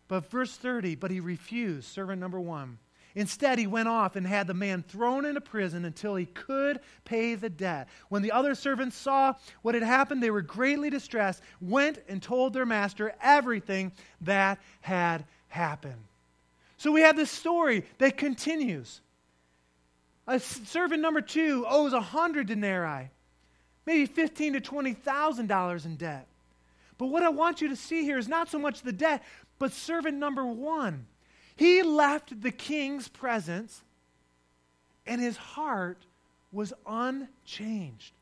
But 0.06 0.30
verse 0.30 0.56
30, 0.56 0.94
but 0.96 1.10
he 1.10 1.20
refused, 1.20 1.88
servant 1.88 2.20
number 2.20 2.40
one. 2.40 2.78
Instead, 3.14 3.58
he 3.58 3.66
went 3.66 3.88
off 3.88 4.16
and 4.16 4.26
had 4.26 4.46
the 4.46 4.54
man 4.54 4.82
thrown 4.82 5.24
into 5.24 5.40
prison 5.40 5.84
until 5.84 6.14
he 6.14 6.26
could 6.26 6.78
pay 7.04 7.34
the 7.34 7.48
debt. 7.50 7.88
When 8.10 8.22
the 8.22 8.32
other 8.32 8.54
servants 8.54 8.96
saw 8.96 9.34
what 9.62 9.74
had 9.74 9.82
happened, 9.82 10.22
they 10.22 10.30
were 10.30 10.42
greatly 10.42 10.88
distressed, 10.88 11.42
went 11.60 11.98
and 12.08 12.22
told 12.22 12.52
their 12.52 12.66
master 12.66 13.14
everything 13.20 13.92
that 14.20 14.60
had 14.80 15.24
happened. 15.48 16.02
So 16.76 16.92
we 16.92 17.00
have 17.00 17.16
this 17.16 17.30
story 17.30 17.84
that 17.98 18.16
continues. 18.16 19.00
A 20.26 20.38
servant 20.38 21.02
number 21.02 21.20
two 21.20 21.64
owes 21.68 21.92
a 21.92 22.00
hundred 22.00 22.46
denarii, 22.46 23.10
maybe 23.86 24.06
fifteen 24.06 24.52
to 24.52 24.60
twenty 24.60 24.92
thousand 24.92 25.48
dollars 25.48 25.86
in 25.86 25.96
debt. 25.96 26.26
But 26.98 27.06
what 27.06 27.22
I 27.22 27.30
want 27.30 27.60
you 27.60 27.68
to 27.68 27.76
see 27.76 28.02
here 28.02 28.18
is 28.18 28.28
not 28.28 28.48
so 28.48 28.58
much 28.58 28.82
the 28.82 28.92
debt, 28.92 29.22
but 29.58 29.72
servant 29.72 30.18
number 30.18 30.44
one 30.44 31.06
he 31.58 31.82
left 31.82 32.40
the 32.40 32.52
king's 32.52 33.08
presence, 33.08 33.82
and 35.04 35.20
his 35.20 35.36
heart 35.36 35.98
was 36.52 36.72
unchanged. 36.86 38.12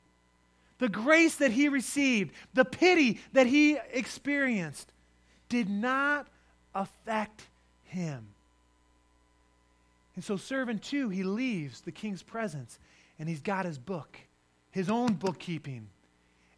The 0.78 0.88
grace 0.88 1.36
that 1.36 1.50
he 1.50 1.68
received, 1.68 2.32
the 2.54 2.64
pity 2.64 3.20
that 3.34 3.46
he 3.46 3.78
experienced, 3.92 4.90
did 5.50 5.68
not 5.68 6.28
affect 6.76 7.42
him. 7.84 8.26
And 10.14 10.24
so, 10.24 10.36
servant 10.36 10.82
two, 10.82 11.08
he 11.08 11.22
leaves 11.22 11.80
the 11.80 11.92
king's 11.92 12.22
presence 12.22 12.78
and 13.18 13.28
he's 13.28 13.40
got 13.40 13.66
his 13.66 13.78
book, 13.78 14.18
his 14.70 14.88
own 14.88 15.14
bookkeeping. 15.14 15.88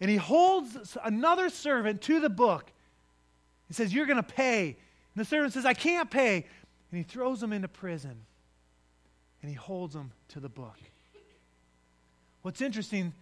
And 0.01 0.11
he 0.11 0.17
holds 0.17 0.97
another 1.05 1.51
servant 1.51 2.03
to 2.03 2.21
the 2.21 2.31
book. 2.31 2.71
He 3.67 3.75
says, 3.75 3.93
You're 3.93 4.07
going 4.07 4.23
to 4.23 4.23
pay. 4.23 4.67
And 4.67 5.25
the 5.25 5.25
servant 5.25 5.53
says, 5.53 5.67
I 5.67 5.75
can't 5.75 6.11
pay. 6.11 6.47
And 6.91 6.99
he 6.99 7.03
throws 7.03 7.43
him 7.43 7.53
into 7.53 7.69
prison 7.69 8.17
and 9.43 9.51
he 9.51 9.57
holds 9.57 9.95
him 9.95 10.11
to 10.29 10.41
the 10.41 10.49
book. 10.49 10.77
What's 12.43 12.61
interesting 12.61 13.13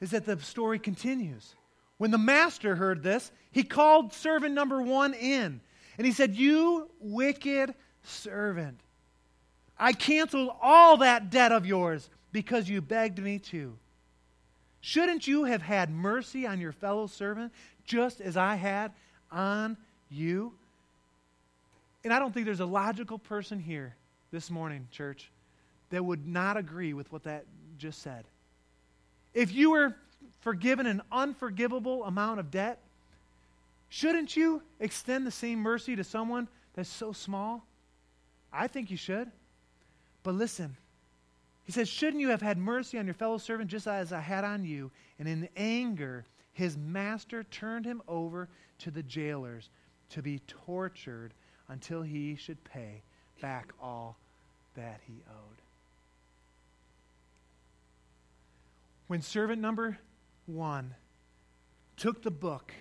is 0.00 0.10
that 0.10 0.26
the 0.26 0.38
story 0.40 0.78
continues. 0.78 1.54
When 1.98 2.10
the 2.10 2.18
master 2.18 2.76
heard 2.76 3.02
this, 3.02 3.30
he 3.50 3.62
called 3.62 4.12
servant 4.12 4.54
number 4.54 4.82
one 4.82 5.14
in 5.14 5.60
and 5.98 6.06
he 6.06 6.12
said, 6.12 6.34
You 6.34 6.90
wicked 7.00 7.74
servant, 8.02 8.78
I 9.78 9.92
canceled 9.92 10.50
all 10.60 10.98
that 10.98 11.30
debt 11.30 11.52
of 11.52 11.66
yours 11.66 12.08
because 12.32 12.68
you 12.68 12.80
begged 12.80 13.18
me 13.18 13.38
to. 13.38 13.76
Shouldn't 14.80 15.26
you 15.26 15.44
have 15.44 15.62
had 15.62 15.90
mercy 15.90 16.46
on 16.46 16.60
your 16.60 16.72
fellow 16.72 17.06
servant 17.06 17.52
just 17.84 18.20
as 18.20 18.36
I 18.36 18.54
had 18.54 18.92
on 19.32 19.76
you? 20.10 20.52
And 22.04 22.12
I 22.12 22.18
don't 22.18 22.32
think 22.32 22.46
there's 22.46 22.60
a 22.60 22.66
logical 22.66 23.18
person 23.18 23.58
here 23.58 23.96
this 24.30 24.50
morning, 24.50 24.86
church, 24.92 25.30
that 25.90 26.04
would 26.04 26.26
not 26.26 26.56
agree 26.56 26.92
with 26.92 27.10
what 27.10 27.24
that 27.24 27.44
just 27.78 28.02
said. 28.02 28.24
If 29.34 29.52
you 29.52 29.72
were 29.72 29.96
forgiven 30.40 30.86
an 30.86 31.02
unforgivable 31.10 32.04
amount 32.04 32.40
of 32.40 32.50
debt, 32.50 32.80
shouldn't 33.96 34.36
you 34.36 34.60
extend 34.78 35.26
the 35.26 35.30
same 35.30 35.58
mercy 35.58 35.96
to 35.96 36.04
someone 36.04 36.48
that's 36.74 36.90
so 36.90 37.12
small? 37.12 37.64
I 38.52 38.66
think 38.66 38.90
you 38.90 38.98
should. 38.98 39.30
But 40.22 40.34
listen, 40.34 40.76
he 41.64 41.72
says, 41.72 41.88
Shouldn't 41.88 42.20
you 42.20 42.28
have 42.28 42.42
had 42.42 42.58
mercy 42.58 42.98
on 42.98 43.06
your 43.06 43.14
fellow 43.14 43.38
servant 43.38 43.70
just 43.70 43.86
as 43.86 44.12
I 44.12 44.20
had 44.20 44.44
on 44.44 44.64
you? 44.64 44.90
And 45.18 45.26
in 45.26 45.48
anger, 45.56 46.26
his 46.52 46.76
master 46.76 47.44
turned 47.44 47.86
him 47.86 48.02
over 48.06 48.50
to 48.80 48.90
the 48.90 49.02
jailers 49.02 49.70
to 50.10 50.20
be 50.20 50.40
tortured 50.46 51.32
until 51.68 52.02
he 52.02 52.36
should 52.36 52.62
pay 52.64 53.00
back 53.40 53.72
all 53.80 54.18
that 54.74 55.00
he 55.06 55.14
owed. 55.26 55.62
When 59.06 59.22
servant 59.22 59.62
number 59.62 59.96
one 60.44 60.94
took 61.96 62.22
the 62.22 62.30
book 62.30 62.74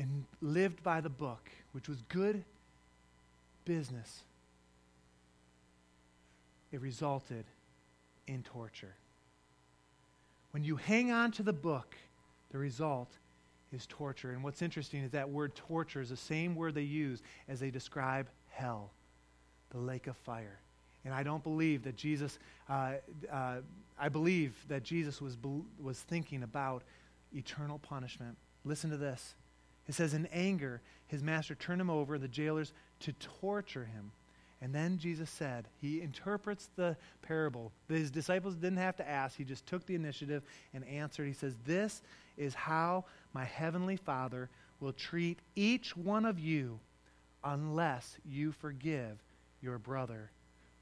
and 0.00 0.24
lived 0.40 0.82
by 0.82 1.02
the 1.02 1.10
book, 1.10 1.50
which 1.72 1.86
was 1.86 2.00
good 2.08 2.42
business, 3.66 4.22
it 6.72 6.80
resulted 6.80 7.44
in 8.26 8.42
torture. 8.42 8.94
When 10.52 10.64
you 10.64 10.76
hang 10.76 11.12
on 11.12 11.32
to 11.32 11.42
the 11.42 11.52
book, 11.52 11.96
the 12.50 12.56
result 12.56 13.10
is 13.72 13.86
torture. 13.86 14.30
And 14.30 14.42
what's 14.42 14.62
interesting 14.62 15.02
is 15.02 15.10
that 15.10 15.28
word 15.28 15.54
torture 15.54 16.00
is 16.00 16.08
the 16.08 16.16
same 16.16 16.54
word 16.54 16.74
they 16.74 16.80
use 16.80 17.22
as 17.46 17.60
they 17.60 17.70
describe 17.70 18.26
hell, 18.48 18.92
the 19.68 19.78
lake 19.78 20.06
of 20.06 20.16
fire. 20.16 20.60
And 21.04 21.12
I 21.12 21.22
don't 21.22 21.44
believe 21.44 21.84
that 21.84 21.96
Jesus, 21.96 22.38
uh, 22.70 22.94
uh, 23.30 23.56
I 23.98 24.08
believe 24.08 24.56
that 24.68 24.82
Jesus 24.82 25.20
was, 25.20 25.36
was 25.78 26.00
thinking 26.00 26.42
about 26.42 26.84
eternal 27.34 27.78
punishment. 27.78 28.38
Listen 28.64 28.88
to 28.90 28.96
this. 28.96 29.34
It 29.90 29.94
says, 29.94 30.14
In 30.14 30.26
anger, 30.26 30.80
his 31.08 31.20
master 31.20 31.56
turned 31.56 31.80
him 31.80 31.90
over, 31.90 32.16
the 32.16 32.28
jailers, 32.28 32.72
to 33.00 33.12
torture 33.40 33.86
him. 33.86 34.12
And 34.62 34.72
then 34.72 34.98
Jesus 34.98 35.28
said, 35.28 35.64
He 35.80 36.00
interprets 36.00 36.68
the 36.76 36.96
parable. 37.22 37.72
His 37.88 38.12
disciples 38.12 38.54
didn't 38.54 38.78
have 38.78 38.94
to 38.98 39.08
ask, 39.08 39.36
He 39.36 39.42
just 39.42 39.66
took 39.66 39.84
the 39.86 39.96
initiative 39.96 40.44
and 40.72 40.86
answered. 40.86 41.26
He 41.26 41.32
says, 41.32 41.56
This 41.66 42.02
is 42.38 42.54
how 42.54 43.04
my 43.34 43.42
heavenly 43.44 43.96
Father 43.96 44.48
will 44.78 44.92
treat 44.92 45.40
each 45.56 45.96
one 45.96 46.24
of 46.24 46.38
you 46.38 46.78
unless 47.42 48.16
you 48.24 48.52
forgive 48.52 49.18
your 49.60 49.78
brother 49.78 50.30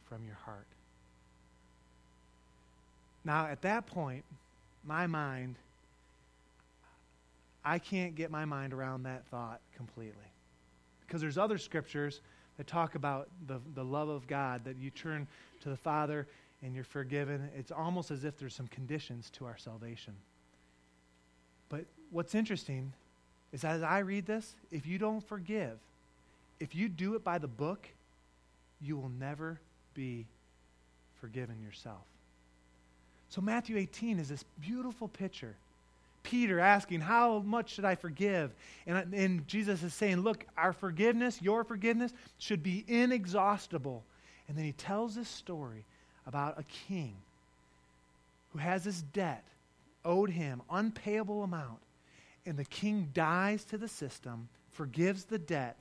from 0.07 0.23
your 0.27 0.37
heart. 0.45 0.67
Now, 3.25 3.47
at 3.47 3.63
that 3.63 3.87
point, 3.87 4.25
my 4.85 5.07
mind, 5.07 5.57
I 7.65 7.79
can't 7.79 8.15
get 8.15 8.31
my 8.31 8.45
mind 8.45 8.73
around 8.73 9.05
that 9.05 9.27
thought 9.27 9.61
completely. 9.77 10.33
Because 11.07 11.21
there's 11.21 11.39
other 11.39 11.59
scriptures 11.59 12.21
that 12.57 12.67
talk 12.67 12.95
about 12.95 13.29
the, 13.47 13.61
the 13.75 13.85
love 13.85 14.09
of 14.09 14.27
God, 14.27 14.65
that 14.65 14.77
you 14.77 14.91
turn 14.91 15.27
to 15.61 15.69
the 15.69 15.77
Father 15.77 16.27
and 16.63 16.75
you're 16.75 16.85
forgiven. 16.85 17.49
It's 17.57 17.71
almost 17.71 18.11
as 18.11 18.25
if 18.25 18.39
there's 18.39 18.55
some 18.55 18.69
conditions 18.69 19.31
to 19.31 19.47
our 19.47 19.57
salvation. 19.57 20.15
But 21.69 21.85
what's 22.11 22.35
interesting 22.35 22.93
is 23.53 23.65
as 23.65 23.83
I 23.83 24.01
read 24.01 24.27
this, 24.27 24.55
if 24.71 24.87
you 24.87 24.99
don't 24.99 25.27
forgive, 25.27 25.79
if 26.61 26.75
you 26.75 26.89
do 26.89 27.15
it 27.15 27.25
by 27.25 27.39
the 27.39 27.49
book, 27.49 27.89
you 28.81 28.97
will 28.97 29.11
never 29.19 29.61
be 29.95 30.27
forgiven 31.21 31.61
yourself. 31.63 32.03
So, 33.31 33.41
Matthew 33.41 33.77
18 33.77 34.19
is 34.19 34.29
this 34.29 34.45
beautiful 34.61 35.09
picture. 35.09 35.55
Peter 36.29 36.61
asking, 36.61 37.01
How 37.01 37.39
much 37.39 37.71
should 37.71 37.87
I 37.87 37.95
forgive? 37.95 38.55
And, 38.87 39.15
and 39.15 39.49
Jesus 39.49 39.83
is 39.83 39.95
saying, 39.95 40.19
Look, 40.19 40.45
our 40.59 40.75
forgiveness, 40.75 41.41
your 41.41 41.65
forgiveness, 41.65 42.13
should 42.37 42.63
be 42.63 42.85
inexhaustible. 42.87 44.05
And 44.47 44.57
then 44.57 44.67
he 44.67 44.73
tells 44.73 45.15
this 45.15 45.29
story 45.29 45.87
about 46.27 46.59
a 46.59 46.65
king 46.65 47.17
who 48.53 48.59
has 48.59 48.85
this 48.85 49.01
debt 49.01 49.45
owed 50.05 50.29
him, 50.29 50.61
unpayable 50.71 51.45
amount. 51.45 51.79
And 52.45 52.59
the 52.59 52.65
king 52.67 53.09
dies 53.15 53.65
to 53.65 53.79
the 53.79 53.89
system, 53.89 54.49
forgives 54.71 55.25
the 55.25 55.39
debt, 55.39 55.77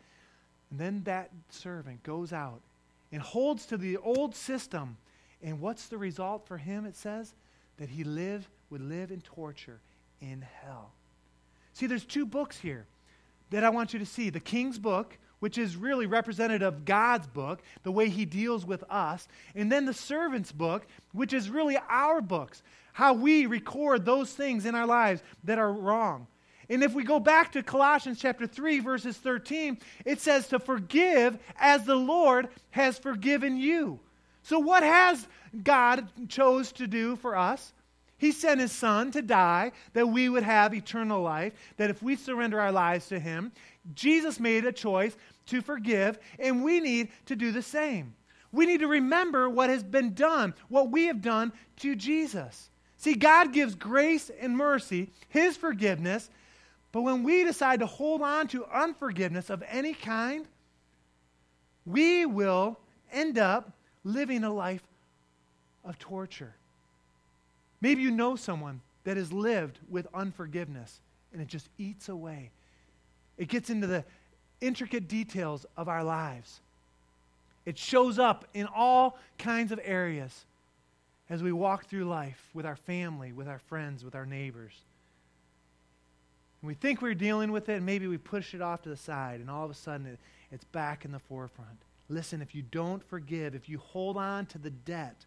and 0.72 0.80
then 0.80 1.02
that 1.04 1.30
servant 1.50 2.04
goes 2.04 2.32
out 2.32 2.62
and 3.12 3.22
holds 3.22 3.66
to 3.66 3.78
the 3.78 3.98
old 3.98 4.34
system. 4.34 4.96
And 5.44 5.60
what's 5.60 5.88
the 5.88 5.98
result 5.98 6.48
for 6.48 6.58
him? 6.58 6.86
It 6.86 6.96
says 6.96 7.34
that 7.78 7.90
he 7.90 8.06
live, 8.06 8.50
would 8.70 8.82
live 8.82 9.12
in 9.12 9.20
torture 9.22 9.80
in 10.22 10.46
hell. 10.62 10.92
See, 11.74 11.88
there's 11.88 12.06
two 12.06 12.26
books 12.26 12.58
here 12.58 12.86
that 13.52 13.64
I 13.64 13.70
want 13.70 13.94
you 13.94 14.00
to 14.00 14.06
see. 14.06 14.30
The 14.30 14.40
king's 14.40 14.80
book, 14.80 15.18
which 15.40 15.58
is 15.58 15.76
really 15.76 16.06
representative 16.06 16.68
of 16.68 16.86
God's 16.86 17.28
book, 17.28 17.62
the 17.84 17.92
way 17.92 18.10
he 18.10 18.26
deals 18.26 18.66
with 18.66 18.84
us, 18.90 19.28
and 19.56 19.72
then 19.72 19.86
the 19.86 19.94
servant's 19.94 20.52
book, 20.52 20.88
which 21.14 21.34
is 21.34 21.50
really 21.50 21.78
our 21.90 22.22
books, 22.22 22.64
how 22.94 23.14
we 23.14 23.46
record 23.46 24.06
those 24.06 24.32
things 24.32 24.66
in 24.66 24.74
our 24.74 24.88
lives 24.88 25.22
that 25.44 25.60
are 25.60 25.72
wrong. 25.72 26.28
And 26.70 26.84
if 26.84 26.94
we 26.94 27.04
go 27.04 27.20
back 27.20 27.54
to 27.54 27.64
Colossians 27.64 28.20
chapter 28.20 28.46
3 28.46 28.80
verses 28.80 29.16
13, 29.18 29.78
it 30.04 30.20
says 30.20 30.48
to 30.50 30.60
forgive 30.60 31.38
as 31.58 31.86
the 31.86 31.96
Lord 31.96 32.50
has 32.72 32.98
forgiven 32.98 33.58
you. 33.58 34.00
So 34.44 34.60
what 34.60 34.84
has 34.84 35.28
God 35.64 36.08
chose 36.28 36.72
to 36.74 36.88
do 36.88 37.16
for 37.18 37.36
us? 37.36 37.74
He 38.18 38.32
sent 38.32 38.60
his 38.60 38.72
son 38.72 39.12
to 39.12 39.22
die 39.22 39.72
that 39.94 40.08
we 40.08 40.28
would 40.28 40.44
have 40.44 40.74
eternal 40.74 41.22
life, 41.22 41.54
that 41.78 41.90
if 41.90 42.02
we 42.02 42.16
surrender 42.16 42.60
our 42.60 42.72
lives 42.72 43.08
to 43.08 43.20
him, 43.20 43.52
Jesus 43.94 44.40
made 44.40 44.66
a 44.66 44.72
choice 44.72 45.16
to 45.48 45.62
forgive, 45.62 46.20
and 46.40 46.64
we 46.64 46.80
need 46.80 47.10
to 47.28 47.36
do 47.36 47.52
the 47.52 47.62
same. 47.62 48.14
we 48.52 48.66
need 48.66 48.80
to 48.80 48.88
remember 48.88 49.50
what 49.50 49.70
has 49.70 49.84
been 49.84 50.14
done, 50.14 50.54
what 50.70 50.90
we 50.90 51.06
have 51.06 51.22
done 51.22 51.52
to 51.78 51.96
Jesus. 51.96 52.70
See, 52.96 53.14
God 53.14 53.54
gives 53.54 53.76
grace 53.76 54.32
and 54.40 54.58
mercy, 54.58 55.12
His 55.30 55.56
forgiveness, 55.56 56.30
but 56.92 57.02
when 57.04 57.24
we 57.24 57.44
decide 57.44 57.82
to 57.82 57.86
hold 57.86 58.22
on 58.22 58.48
to 58.48 58.66
unforgiveness 58.66 59.50
of 59.50 59.64
any 59.68 59.94
kind, 59.94 60.48
we 61.86 62.26
will 62.26 62.80
end 63.12 63.38
up 63.38 63.72
living 64.04 64.44
a 64.44 64.52
life 64.52 64.84
of 65.84 66.00
torture. 66.00 66.56
Maybe 67.82 68.02
you 68.02 68.12
know 68.12 68.36
someone 68.36 68.82
that 69.04 69.18
has 69.18 69.32
lived 69.32 69.80
with 69.90 70.08
unforgiveness 70.14 71.00
and 71.32 71.42
it 71.42 71.48
just 71.48 71.70
eats 71.78 72.10
away. 72.10 72.52
It 73.38 73.48
gets 73.48 73.70
into 73.70 73.88
the 73.88 74.04
intricate 74.62 75.08
details 75.08 75.66
of 75.76 75.88
our 75.88 76.04
lives. 76.04 76.60
It 77.66 77.78
shows 77.78 78.18
up 78.18 78.46
in 78.54 78.68
all 78.74 79.20
kinds 79.38 79.72
of 79.72 79.80
areas 79.84 80.46
as 81.30 81.44
we 81.44 81.52
walk 81.52 81.86
through 81.86 82.06
life 82.06 82.50
with 82.54 82.66
our 82.66 82.78
family, 82.78 83.34
with 83.34 83.48
our 83.48 83.60
friends, 83.60 84.04
with 84.04 84.16
our 84.16 84.26
neighbors. 84.26 84.74
And 86.62 86.68
we 86.68 86.74
think 86.74 87.02
we're 87.02 87.14
dealing 87.14 87.52
with 87.52 87.70
it, 87.70 87.74
and 87.74 87.86
maybe 87.86 88.08
we 88.08 88.18
push 88.18 88.54
it 88.54 88.62
off 88.62 88.84
to 88.84 88.90
the 88.90 88.98
side, 88.98 89.42
and 89.42 89.50
all 89.50 89.66
of 89.66 89.72
a 89.72 89.76
sudden 89.76 90.08
it, 90.08 90.20
it's 90.52 90.64
back 90.66 91.06
in 91.06 91.12
the 91.12 91.20
forefront. 91.20 91.78
Listen, 92.10 92.42
if 92.42 92.56
you 92.56 92.64
don't 92.72 93.04
forgive, 93.04 93.54
if 93.54 93.68
you 93.68 93.80
hold 93.80 94.16
on 94.18 94.46
to 94.48 94.58
the 94.58 94.70
debt, 94.70 95.26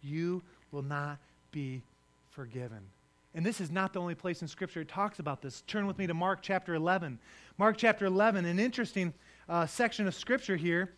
you 0.00 0.42
will 0.70 0.82
not 0.82 1.18
be 1.54 1.82
forgiven. 2.30 2.80
And 3.32 3.46
this 3.46 3.60
is 3.60 3.70
not 3.70 3.92
the 3.92 4.00
only 4.00 4.16
place 4.16 4.42
in 4.42 4.48
Scripture 4.48 4.80
it 4.80 4.88
talks 4.88 5.20
about 5.20 5.40
this. 5.40 5.62
Turn 5.62 5.86
with 5.86 5.98
me 5.98 6.06
to 6.08 6.14
Mark 6.14 6.40
chapter 6.42 6.74
11. 6.74 7.20
Mark 7.58 7.76
chapter 7.76 8.06
11, 8.06 8.44
an 8.44 8.58
interesting 8.58 9.14
uh, 9.48 9.64
section 9.64 10.08
of 10.08 10.14
Scripture 10.14 10.56
here. 10.56 10.92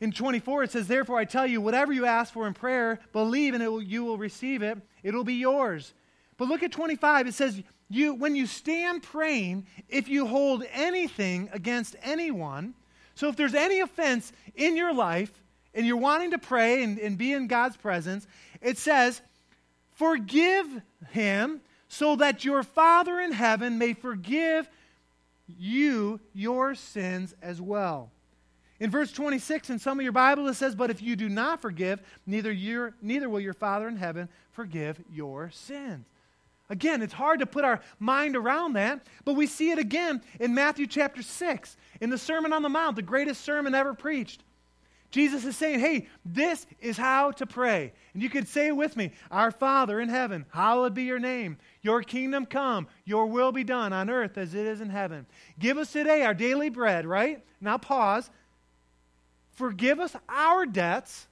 In 0.00 0.12
24, 0.12 0.64
it 0.64 0.70
says, 0.70 0.86
Therefore 0.86 1.18
I 1.18 1.24
tell 1.24 1.46
you, 1.46 1.60
whatever 1.60 1.92
you 1.92 2.06
ask 2.06 2.32
for 2.32 2.46
in 2.46 2.54
prayer, 2.54 3.00
believe 3.12 3.54
and 3.54 3.62
will, 3.64 3.82
you 3.82 4.04
will 4.04 4.18
receive 4.18 4.62
it. 4.62 4.78
It 5.02 5.14
will 5.14 5.24
be 5.24 5.34
yours. 5.34 5.94
But 6.36 6.48
look 6.48 6.62
at 6.62 6.70
25. 6.70 7.26
It 7.26 7.34
says, 7.34 7.60
you, 7.88 8.14
When 8.14 8.36
you 8.36 8.46
stand 8.46 9.02
praying, 9.02 9.66
if 9.88 10.08
you 10.08 10.26
hold 10.26 10.64
anything 10.72 11.48
against 11.52 11.96
anyone, 12.02 12.74
so 13.16 13.28
if 13.28 13.36
there's 13.36 13.54
any 13.54 13.80
offense 13.80 14.32
in 14.54 14.76
your 14.76 14.94
life 14.94 15.32
and 15.74 15.86
you're 15.86 15.96
wanting 15.96 16.30
to 16.30 16.38
pray 16.38 16.82
and, 16.82 16.98
and 16.98 17.18
be 17.18 17.32
in 17.32 17.46
God's 17.46 17.76
presence, 17.76 18.26
it 18.64 18.78
says, 18.78 19.20
Forgive 19.92 20.66
him 21.10 21.60
so 21.86 22.16
that 22.16 22.44
your 22.44 22.64
Father 22.64 23.20
in 23.20 23.30
heaven 23.30 23.78
may 23.78 23.92
forgive 23.92 24.68
you 25.46 26.18
your 26.32 26.74
sins 26.74 27.34
as 27.40 27.60
well. 27.60 28.10
In 28.80 28.90
verse 28.90 29.12
26 29.12 29.70
in 29.70 29.78
some 29.78 30.00
of 30.00 30.02
your 30.02 30.12
Bible 30.12 30.48
it 30.48 30.54
says, 30.54 30.74
But 30.74 30.90
if 30.90 31.00
you 31.00 31.14
do 31.14 31.28
not 31.28 31.62
forgive, 31.62 32.00
neither, 32.26 32.50
your, 32.50 32.94
neither 33.00 33.28
will 33.28 33.38
your 33.38 33.54
Father 33.54 33.86
in 33.86 33.96
heaven 33.96 34.28
forgive 34.50 34.98
your 35.12 35.50
sins. 35.52 36.06
Again, 36.70 37.02
it's 37.02 37.12
hard 37.12 37.40
to 37.40 37.46
put 37.46 37.64
our 37.64 37.80
mind 38.00 38.36
around 38.36 38.72
that, 38.72 39.06
but 39.24 39.34
we 39.34 39.46
see 39.46 39.70
it 39.70 39.78
again 39.78 40.22
in 40.40 40.54
Matthew 40.54 40.86
chapter 40.86 41.22
6, 41.22 41.76
in 42.00 42.08
the 42.08 42.18
Sermon 42.18 42.54
on 42.54 42.62
the 42.62 42.70
Mount, 42.70 42.96
the 42.96 43.02
greatest 43.02 43.44
sermon 43.44 43.74
ever 43.74 43.92
preached. 43.92 44.42
Jesus 45.14 45.44
is 45.44 45.56
saying, 45.56 45.78
hey, 45.78 46.08
this 46.24 46.66
is 46.80 46.96
how 46.96 47.30
to 47.30 47.46
pray. 47.46 47.92
And 48.14 48.20
you 48.20 48.28
could 48.28 48.48
say 48.48 48.66
it 48.66 48.76
with 48.76 48.96
me 48.96 49.12
Our 49.30 49.52
Father 49.52 50.00
in 50.00 50.08
heaven, 50.08 50.44
hallowed 50.50 50.92
be 50.92 51.04
your 51.04 51.20
name. 51.20 51.56
Your 51.82 52.02
kingdom 52.02 52.46
come, 52.46 52.88
your 53.04 53.26
will 53.26 53.52
be 53.52 53.62
done 53.62 53.92
on 53.92 54.10
earth 54.10 54.36
as 54.36 54.54
it 54.54 54.66
is 54.66 54.80
in 54.80 54.90
heaven. 54.90 55.24
Give 55.56 55.78
us 55.78 55.92
today 55.92 56.24
our 56.24 56.34
daily 56.34 56.68
bread, 56.68 57.06
right? 57.06 57.44
Now 57.60 57.78
pause. 57.78 58.28
Forgive 59.52 60.00
us 60.00 60.16
our 60.28 60.66
debts 60.66 61.28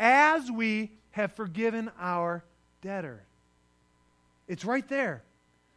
as 0.00 0.50
we 0.50 0.90
have 1.12 1.30
forgiven 1.34 1.88
our 2.00 2.42
debtor. 2.82 3.22
It's 4.48 4.64
right 4.64 4.88
there. 4.88 5.22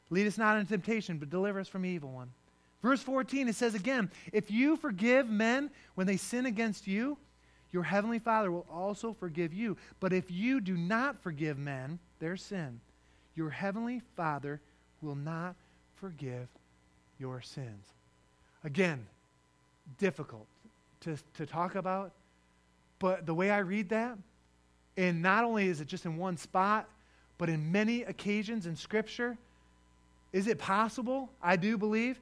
Lead 0.10 0.26
us 0.26 0.40
not 0.40 0.58
into 0.58 0.70
temptation, 0.70 1.20
but 1.20 1.30
deliver 1.30 1.60
us 1.60 1.68
from 1.68 1.86
evil 1.86 2.10
one. 2.10 2.32
Verse 2.82 3.02
14, 3.02 3.50
it 3.50 3.56
says 3.56 3.76
again, 3.76 4.10
If 4.32 4.50
you 4.52 4.78
forgive 4.78 5.30
men 5.30 5.70
when 5.96 6.08
they 6.08 6.18
sin 6.18 6.46
against 6.46 6.88
you, 6.88 7.18
your 7.72 7.84
heavenly 7.84 8.20
Father 8.20 8.52
will 8.52 8.66
also 8.72 9.14
forgive 9.14 9.54
you. 9.54 9.78
But 10.00 10.14
if 10.14 10.32
you 10.32 10.62
do 10.62 10.76
not 10.76 11.22
forgive 11.22 11.58
men 11.58 12.00
their 12.20 12.38
sin, 12.38 12.80
your 13.36 13.50
heavenly 13.50 14.02
Father 14.16 14.60
will 15.02 15.16
not 15.16 15.56
forgive 15.96 16.48
your 17.20 17.42
sins. 17.42 17.86
Again, 18.64 19.06
difficult 19.98 20.48
to, 21.02 21.18
to 21.36 21.46
talk 21.46 21.76
about, 21.76 22.12
but 22.98 23.26
the 23.26 23.34
way 23.34 23.52
I 23.52 23.60
read 23.60 23.90
that, 23.90 24.18
and 24.98 25.22
not 25.22 25.44
only 25.44 25.68
is 25.68 25.80
it 25.80 25.88
just 25.88 26.06
in 26.06 26.18
one 26.18 26.38
spot, 26.38 26.90
but 27.38 27.50
in 27.50 27.72
many 27.72 28.04
occasions 28.04 28.66
in 28.66 28.76
Scripture, 28.76 29.38
is 30.34 30.48
it 30.48 30.60
possible, 30.60 31.30
I 31.42 31.56
do 31.56 31.78
believe, 31.78 32.20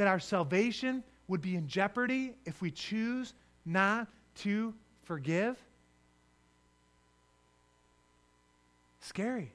that 0.00 0.08
our 0.08 0.18
salvation 0.18 1.04
would 1.28 1.42
be 1.42 1.56
in 1.56 1.68
jeopardy 1.68 2.32
if 2.46 2.62
we 2.62 2.70
choose 2.70 3.34
not 3.66 4.08
to 4.34 4.72
forgive? 5.04 5.58
Scary. 9.02 9.52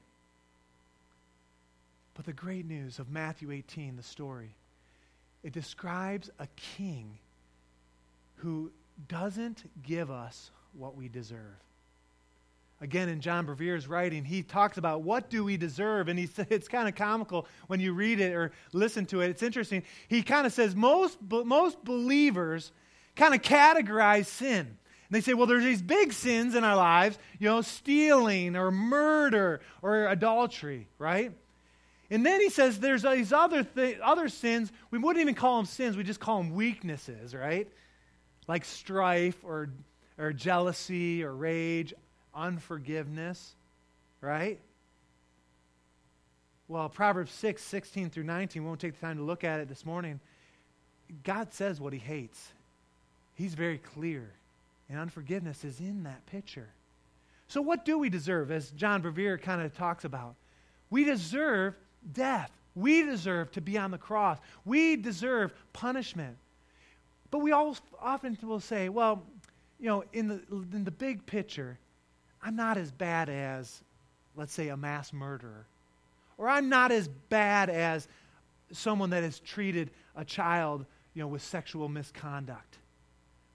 But 2.13 2.27
the 2.27 2.31
great 2.33 2.67
news 2.67 2.99
of 2.99 3.09
Matthew 3.09 3.49
18, 3.49 3.95
the 3.95 4.03
story, 4.03 4.51
it 5.43 5.51
describes 5.51 6.29
a 6.37 6.45
king 6.55 7.17
who 8.35 8.69
doesn't 9.07 9.63
give 9.81 10.11
us 10.11 10.51
what 10.77 10.95
we 10.95 11.07
deserve. 11.07 11.57
Again, 12.81 13.07
in 13.07 13.21
John 13.21 13.45
Bevere's 13.45 13.87
writing, 13.87 14.25
he 14.25 14.43
talks 14.43 14.77
about 14.77 15.01
what 15.01 15.29
do 15.29 15.45
we 15.45 15.55
deserve, 15.55 16.09
and 16.09 16.19
he, 16.19 16.29
it's 16.49 16.67
kind 16.67 16.87
of 16.87 16.95
comical 16.95 17.47
when 17.67 17.79
you 17.79 17.93
read 17.93 18.19
it 18.19 18.33
or 18.33 18.51
listen 18.73 19.05
to 19.07 19.21
it. 19.21 19.29
It's 19.29 19.43
interesting. 19.43 19.83
He 20.07 20.21
kind 20.21 20.45
of 20.45 20.53
says 20.53 20.75
most, 20.75 21.17
most 21.21 21.83
believers 21.83 22.71
kind 23.15 23.33
of 23.33 23.41
categorize 23.41 24.25
sin. 24.25 24.59
And 24.59 25.11
they 25.11 25.21
say, 25.21 25.33
well, 25.33 25.45
there's 25.45 25.63
these 25.63 25.81
big 25.81 26.11
sins 26.11 26.55
in 26.55 26.63
our 26.63 26.75
lives, 26.75 27.17
you 27.39 27.47
know, 27.47 27.61
stealing 27.61 28.55
or 28.55 28.71
murder 28.71 29.61
or 29.81 30.07
adultery, 30.07 30.87
right? 30.97 31.31
And 32.09 32.25
then 32.25 32.41
he 32.41 32.49
says 32.49 32.79
there's 32.79 33.03
these 33.03 33.31
other, 33.31 33.63
th- 33.63 33.99
other 34.03 34.29
sins, 34.29 34.71
we 34.91 34.99
wouldn't 34.99 35.21
even 35.21 35.35
call 35.35 35.57
them 35.57 35.65
sins, 35.65 35.95
we 35.95 36.03
just 36.03 36.19
call 36.19 36.39
them 36.39 36.53
weaknesses, 36.53 37.33
right? 37.33 37.67
Like 38.47 38.65
strife 38.65 39.37
or, 39.43 39.69
or 40.17 40.33
jealousy 40.33 41.23
or 41.23 41.33
rage, 41.35 41.93
unforgiveness, 42.35 43.55
right? 44.21 44.59
Well, 46.67 46.89
Proverbs 46.89 47.31
6, 47.31 47.63
16 47.63 48.09
through 48.09 48.23
19, 48.23 48.63
we 48.63 48.67
won't 48.67 48.79
take 48.79 48.99
the 48.99 49.05
time 49.05 49.17
to 49.17 49.23
look 49.23 49.43
at 49.43 49.59
it 49.59 49.69
this 49.69 49.85
morning. 49.85 50.19
God 51.23 51.53
says 51.53 51.79
what 51.79 51.93
he 51.93 51.99
hates. 51.99 52.51
He's 53.35 53.53
very 53.53 53.77
clear. 53.77 54.31
And 54.89 54.99
unforgiveness 54.99 55.63
is 55.63 55.79
in 55.79 56.03
that 56.03 56.25
picture. 56.25 56.69
So, 57.47 57.61
what 57.61 57.85
do 57.85 57.97
we 57.97 58.09
deserve, 58.09 58.51
as 58.51 58.71
John 58.71 59.03
Bevere 59.03 59.39
kind 59.39 59.61
of 59.61 59.75
talks 59.75 60.05
about? 60.05 60.35
We 60.89 61.03
deserve 61.03 61.75
death. 62.13 62.51
We 62.75 63.03
deserve 63.03 63.51
to 63.53 63.61
be 63.61 63.77
on 63.77 63.91
the 63.91 63.97
cross. 63.97 64.39
We 64.63 64.95
deserve 64.95 65.53
punishment. 65.73 66.37
But 67.31 67.39
we 67.39 67.51
all 67.51 67.77
often 68.01 68.37
will 68.41 68.59
say, 68.59 68.89
well, 68.89 69.23
you 69.79 69.87
know, 69.87 70.03
in 70.13 70.27
the, 70.27 70.41
in 70.73 70.83
the 70.83 70.91
big 70.91 71.25
picture, 71.25 71.77
I'm 72.45 72.55
not 72.55 72.77
as 72.77 72.91
bad 72.91 73.27
as, 73.27 73.81
let's 74.35 74.53
say, 74.53 74.67
a 74.67 74.77
mass 74.77 75.11
murderer. 75.11 75.65
Or 76.37 76.47
I'm 76.47 76.69
not 76.69 76.91
as 76.91 77.07
bad 77.07 77.71
as 77.71 78.07
someone 78.71 79.09
that 79.09 79.23
has 79.23 79.39
treated 79.39 79.89
a 80.15 80.23
child, 80.23 80.85
you 81.15 81.23
know, 81.23 81.27
with 81.27 81.41
sexual 81.41 81.89
misconduct. 81.89 82.77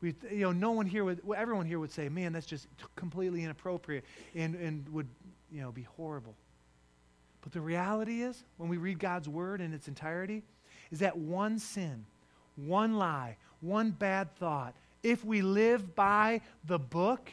We, 0.00 0.14
you 0.30 0.40
know, 0.40 0.50
no 0.50 0.72
one 0.72 0.86
here 0.86 1.04
would, 1.04 1.20
everyone 1.36 1.66
here 1.66 1.78
would 1.78 1.92
say, 1.92 2.08
man, 2.08 2.32
that's 2.32 2.46
just 2.46 2.66
completely 2.96 3.44
inappropriate 3.44 4.04
and, 4.34 4.56
and 4.56 4.88
would, 4.88 5.06
you 5.52 5.60
know, 5.60 5.70
be 5.70 5.82
horrible. 5.96 6.34
But 7.42 7.52
the 7.52 7.60
reality 7.60 8.22
is, 8.22 8.42
when 8.56 8.68
we 8.68 8.76
read 8.76 8.98
God's 8.98 9.28
word 9.28 9.60
in 9.60 9.72
its 9.72 9.86
entirety, 9.86 10.42
is 10.90 10.98
that 10.98 11.16
one 11.16 11.60
sin, 11.60 12.06
one 12.56 12.96
lie, 12.96 13.36
one 13.60 13.92
bad 13.92 14.34
thought, 14.36 14.74
if 15.02 15.24
we 15.24 15.42
live 15.42 15.94
by 15.94 16.40
the 16.64 16.78
book, 16.78 17.30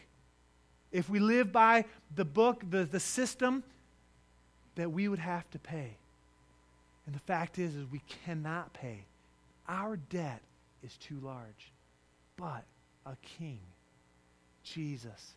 if 0.97 1.09
we 1.09 1.19
live 1.19 1.51
by 1.51 1.85
the 2.15 2.25
book, 2.25 2.63
the, 2.71 2.83
the 2.83 2.99
system, 2.99 3.63
that 4.73 4.91
we 4.91 5.07
would 5.07 5.19
have 5.19 5.47
to 5.51 5.59
pay. 5.59 5.91
And 7.05 7.13
the 7.13 7.19
fact 7.19 7.59
is, 7.59 7.75
is 7.75 7.85
we 7.91 8.01
cannot 8.25 8.73
pay. 8.73 9.03
Our 9.67 9.97
debt 9.97 10.41
is 10.83 10.97
too 10.97 11.19
large. 11.21 11.71
But 12.35 12.63
a 13.05 13.15
king, 13.37 13.59
Jesus, 14.63 15.35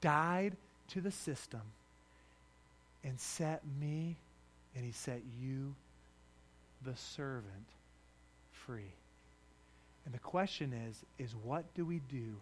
died 0.00 0.56
to 0.90 1.00
the 1.00 1.10
system 1.10 1.62
and 3.02 3.18
set 3.18 3.62
me 3.80 4.16
and 4.76 4.84
he 4.84 4.92
set 4.92 5.22
you, 5.40 5.74
the 6.84 6.94
servant, 6.94 7.66
free. 8.52 8.92
And 10.04 10.14
the 10.14 10.20
question 10.20 10.72
is, 10.88 11.02
is 11.18 11.34
what 11.42 11.64
do 11.74 11.84
we 11.84 12.00
do 12.08 12.36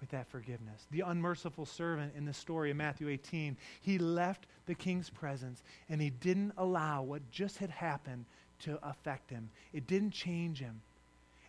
with 0.00 0.10
that 0.10 0.28
forgiveness. 0.28 0.86
The 0.90 1.00
unmerciful 1.00 1.66
servant 1.66 2.12
in 2.16 2.24
the 2.24 2.32
story 2.32 2.70
of 2.70 2.76
Matthew 2.76 3.08
18, 3.08 3.56
he 3.82 3.98
left 3.98 4.46
the 4.66 4.74
king's 4.74 5.10
presence 5.10 5.62
and 5.88 6.00
he 6.00 6.10
didn't 6.10 6.52
allow 6.56 7.02
what 7.02 7.30
just 7.30 7.58
had 7.58 7.70
happened 7.70 8.24
to 8.60 8.78
affect 8.82 9.30
him. 9.30 9.50
It 9.72 9.86
didn't 9.86 10.12
change 10.12 10.58
him. 10.58 10.80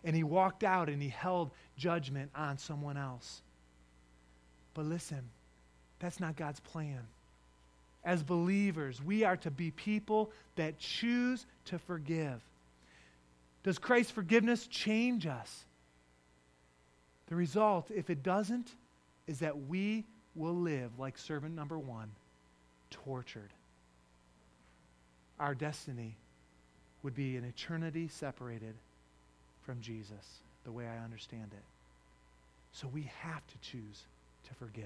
And 0.04 0.16
he 0.16 0.24
walked 0.24 0.64
out 0.64 0.88
and 0.88 1.00
he 1.00 1.08
held 1.08 1.50
judgment 1.76 2.30
on 2.34 2.58
someone 2.58 2.96
else. 2.96 3.42
But 4.74 4.86
listen, 4.86 5.22
that's 5.98 6.20
not 6.20 6.36
God's 6.36 6.60
plan. 6.60 7.00
As 8.04 8.22
believers, 8.22 9.00
we 9.00 9.22
are 9.24 9.36
to 9.38 9.50
be 9.50 9.70
people 9.70 10.32
that 10.56 10.78
choose 10.78 11.46
to 11.66 11.78
forgive. 11.78 12.40
Does 13.62 13.78
Christ's 13.78 14.10
forgiveness 14.10 14.66
change 14.66 15.26
us? 15.26 15.64
The 17.32 17.36
result, 17.36 17.90
if 17.90 18.10
it 18.10 18.22
doesn't, 18.22 18.72
is 19.26 19.38
that 19.38 19.58
we 19.66 20.04
will 20.34 20.52
live 20.52 20.98
like 20.98 21.16
servant 21.16 21.56
number 21.56 21.78
one, 21.78 22.10
tortured. 22.90 23.48
Our 25.40 25.54
destiny 25.54 26.14
would 27.02 27.14
be 27.14 27.38
an 27.38 27.44
eternity 27.44 28.08
separated 28.08 28.74
from 29.62 29.80
Jesus, 29.80 30.42
the 30.64 30.72
way 30.72 30.84
I 30.86 31.02
understand 31.02 31.52
it. 31.52 31.64
So 32.74 32.86
we 32.92 33.10
have 33.20 33.46
to 33.46 33.58
choose 33.62 34.02
to 34.48 34.54
forgive. 34.56 34.84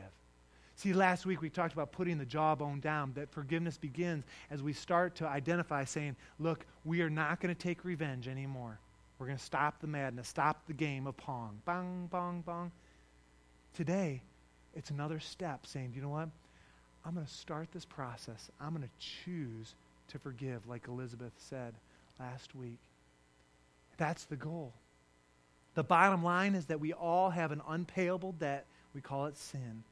See, 0.76 0.92
last 0.92 1.26
week 1.26 1.42
we 1.42 1.50
talked 1.50 1.72
about 1.72 1.90
putting 1.90 2.16
the 2.16 2.24
jawbone 2.24 2.78
down, 2.78 3.11
that 3.16 3.32
forgiveness 3.32 3.76
begins 3.76 4.22
as 4.52 4.62
we 4.62 4.72
start 4.72 5.16
to 5.16 5.26
identify 5.26 5.82
saying, 5.82 6.14
look, 6.38 6.64
we 6.85 7.02
are 7.02 7.11
not 7.11 7.40
going 7.40 7.52
to 7.52 7.61
take 7.61 7.85
revenge 7.85 8.28
anymore. 8.28 8.78
We're 9.18 9.26
going 9.26 9.38
to 9.38 9.44
stop 9.44 9.81
the 9.81 9.87
madness, 9.87 10.29
stop 10.29 10.66
the 10.66 10.74
game 10.74 11.07
of 11.07 11.16
pong. 11.16 11.61
Bong, 11.64 12.09
bong, 12.11 12.42
bong. 12.42 12.70
Today, 13.74 14.22
it's 14.74 14.90
another 14.90 15.20
step 15.20 15.66
saying, 15.66 15.92
you 15.94 16.02
know 16.02 16.11
what? 16.11 16.29
I'm 17.05 17.14
going 17.14 17.26
to 17.26 17.33
start 17.33 17.68
this 17.72 17.85
process. 17.85 18.50
I'm 18.61 18.70
going 18.70 18.83
to 18.83 19.24
choose 19.24 19.74
to 20.09 20.18
forgive, 20.18 20.66
like 20.68 20.88
Elizabeth 20.88 21.33
said 21.37 21.74
last 22.20 22.55
week. 22.55 22.79
That's 23.96 24.24
the 24.24 24.37
goal. 24.37 24.72
The 25.74 25.83
bottom 25.83 26.22
line 26.22 26.55
is 26.55 26.66
that 26.66 26.81
we 26.81 26.92
all 26.92 27.31
have 27.31 27.52
an 27.52 27.62
unpayable 27.68 28.33
debt. 28.33 28.66
We 28.94 29.00
call 29.00 29.26
it 29.26 29.37
sin. 29.37 29.83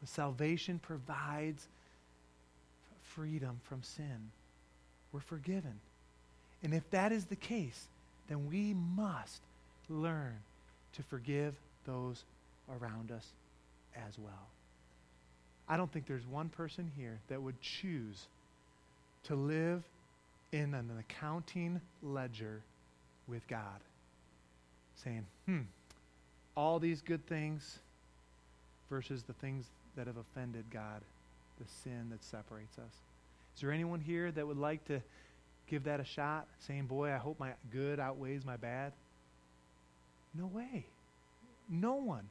But 0.00 0.08
salvation 0.08 0.80
provides 0.80 1.68
freedom 3.02 3.60
from 3.64 3.82
sin. 3.82 4.30
We're 5.12 5.20
forgiven. 5.20 5.80
And 6.62 6.74
if 6.74 6.88
that 6.90 7.12
is 7.12 7.26
the 7.26 7.36
case, 7.36 7.86
then 8.28 8.48
we 8.48 8.74
must 8.96 9.42
learn 9.88 10.36
to 10.94 11.02
forgive 11.02 11.54
those 11.86 12.24
around 12.80 13.10
us 13.10 13.26
as 14.06 14.18
well. 14.18 14.48
I 15.68 15.76
don't 15.76 15.90
think 15.92 16.06
there's 16.06 16.26
one 16.26 16.48
person 16.48 16.90
here 16.96 17.18
that 17.28 17.42
would 17.42 17.60
choose 17.60 18.26
to 19.24 19.34
live 19.34 19.82
in 20.52 20.74
an 20.74 20.90
accounting 20.98 21.80
ledger 22.02 22.60
with 23.26 23.46
God, 23.48 23.80
saying, 25.02 25.26
hmm, 25.46 25.60
all 26.56 26.78
these 26.78 27.00
good 27.00 27.26
things 27.26 27.78
versus 28.90 29.22
the 29.22 29.32
things 29.34 29.66
that 29.96 30.06
have 30.06 30.16
offended 30.16 30.64
God, 30.70 31.00
the 31.58 31.64
sin 31.82 32.08
that 32.10 32.22
separates 32.22 32.78
us. 32.78 32.92
Is 33.54 33.62
there 33.62 33.72
anyone 33.72 34.00
here 34.00 34.30
that 34.30 34.46
would 34.46 34.58
like 34.58 34.84
to 34.86 35.00
give 35.68 35.84
that 35.84 36.00
a 36.00 36.04
shot, 36.04 36.46
saying, 36.60 36.86
Boy, 36.86 37.12
I 37.12 37.16
hope 37.16 37.38
my 37.38 37.52
good 37.70 38.00
outweighs 38.00 38.44
my 38.44 38.56
bad? 38.56 38.92
No 40.34 40.46
way. 40.46 40.86
No 41.68 41.94
one. 41.94 42.28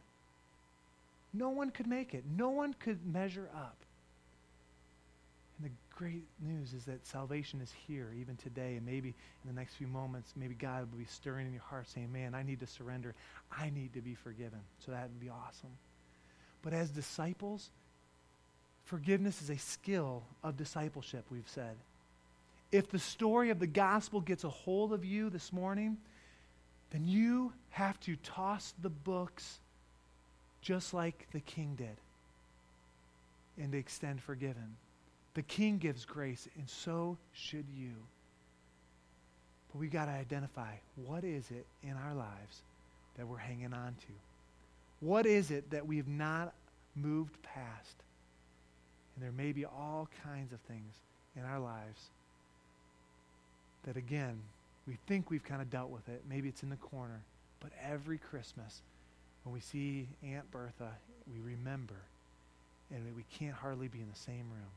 No 1.33 1.49
one 1.49 1.71
could 1.71 1.87
make 1.87 2.13
it. 2.13 2.23
No 2.37 2.49
one 2.49 2.75
could 2.75 3.05
measure 3.05 3.49
up. 3.55 3.77
And 5.57 5.69
the 5.69 5.95
great 5.95 6.25
news 6.39 6.73
is 6.73 6.85
that 6.85 7.05
salvation 7.07 7.61
is 7.61 7.73
here 7.87 8.09
even 8.19 8.35
today. 8.35 8.75
And 8.75 8.85
maybe 8.85 9.09
in 9.09 9.47
the 9.47 9.59
next 9.59 9.75
few 9.75 9.87
moments, 9.87 10.33
maybe 10.35 10.53
God 10.53 10.91
will 10.91 10.99
be 10.99 11.05
stirring 11.05 11.47
in 11.47 11.53
your 11.53 11.63
heart 11.63 11.89
saying, 11.89 12.11
Man, 12.11 12.35
I 12.35 12.43
need 12.43 12.59
to 12.59 12.67
surrender. 12.67 13.15
I 13.51 13.69
need 13.69 13.93
to 13.93 14.01
be 14.01 14.13
forgiven. 14.13 14.59
So 14.85 14.91
that 14.91 15.03
would 15.03 15.19
be 15.19 15.29
awesome. 15.29 15.71
But 16.61 16.73
as 16.73 16.89
disciples, 16.89 17.71
forgiveness 18.85 19.41
is 19.41 19.49
a 19.49 19.57
skill 19.57 20.23
of 20.43 20.57
discipleship, 20.57 21.25
we've 21.29 21.47
said. 21.47 21.75
If 22.73 22.89
the 22.89 22.97
story 22.97 23.51
of 23.51 23.59
the 23.59 23.67
gospel 23.67 24.19
gets 24.19 24.43
a 24.43 24.49
hold 24.49 24.93
of 24.93 25.05
you 25.05 25.29
this 25.29 25.53
morning, 25.53 25.95
then 26.89 27.07
you 27.07 27.53
have 27.69 27.99
to 28.01 28.15
toss 28.15 28.73
the 28.81 28.89
books 28.89 29.59
just 30.59 30.91
like 30.91 31.27
the 31.33 31.39
king 31.41 31.75
did 31.75 31.95
and 33.63 33.75
extend 33.75 34.23
forgiven. 34.23 34.75
The 35.35 35.43
king 35.43 35.77
gives 35.77 36.03
grace, 36.03 36.49
and 36.57 36.67
so 36.67 37.15
should 37.31 37.65
you. 37.77 37.93
But 39.71 39.79
we've 39.79 39.91
got 39.91 40.05
to 40.05 40.11
identify 40.11 40.73
what 40.95 41.23
is 41.23 41.51
it 41.51 41.67
in 41.83 41.93
our 41.93 42.15
lives 42.15 42.63
that 43.17 43.27
we're 43.27 43.37
hanging 43.37 43.73
on 43.73 43.93
to? 43.93 44.13
What 44.99 45.27
is 45.27 45.51
it 45.51 45.69
that 45.69 45.85
we've 45.85 46.07
not 46.07 46.55
moved 46.95 47.39
past? 47.43 47.97
And 49.13 49.23
there 49.23 49.31
may 49.31 49.51
be 49.51 49.63
all 49.63 50.09
kinds 50.23 50.53
of 50.53 50.59
things 50.61 50.95
in 51.35 51.43
our 51.43 51.59
lives 51.59 52.09
that, 53.83 53.97
again, 53.97 54.39
we 54.87 54.97
think 55.07 55.29
we've 55.29 55.43
kind 55.43 55.61
of 55.61 55.69
dealt 55.69 55.89
with 55.89 56.07
it. 56.09 56.23
Maybe 56.29 56.49
it's 56.49 56.63
in 56.63 56.69
the 56.69 56.75
corner. 56.75 57.21
But 57.59 57.71
every 57.81 58.17
Christmas, 58.17 58.81
when 59.43 59.53
we 59.53 59.59
see 59.59 60.07
Aunt 60.23 60.49
Bertha, 60.51 60.91
we 61.31 61.39
remember, 61.39 61.95
and 62.91 63.03
we 63.15 63.23
can't 63.37 63.55
hardly 63.55 63.87
be 63.87 63.99
in 63.99 64.09
the 64.09 64.19
same 64.19 64.49
room. 64.51 64.71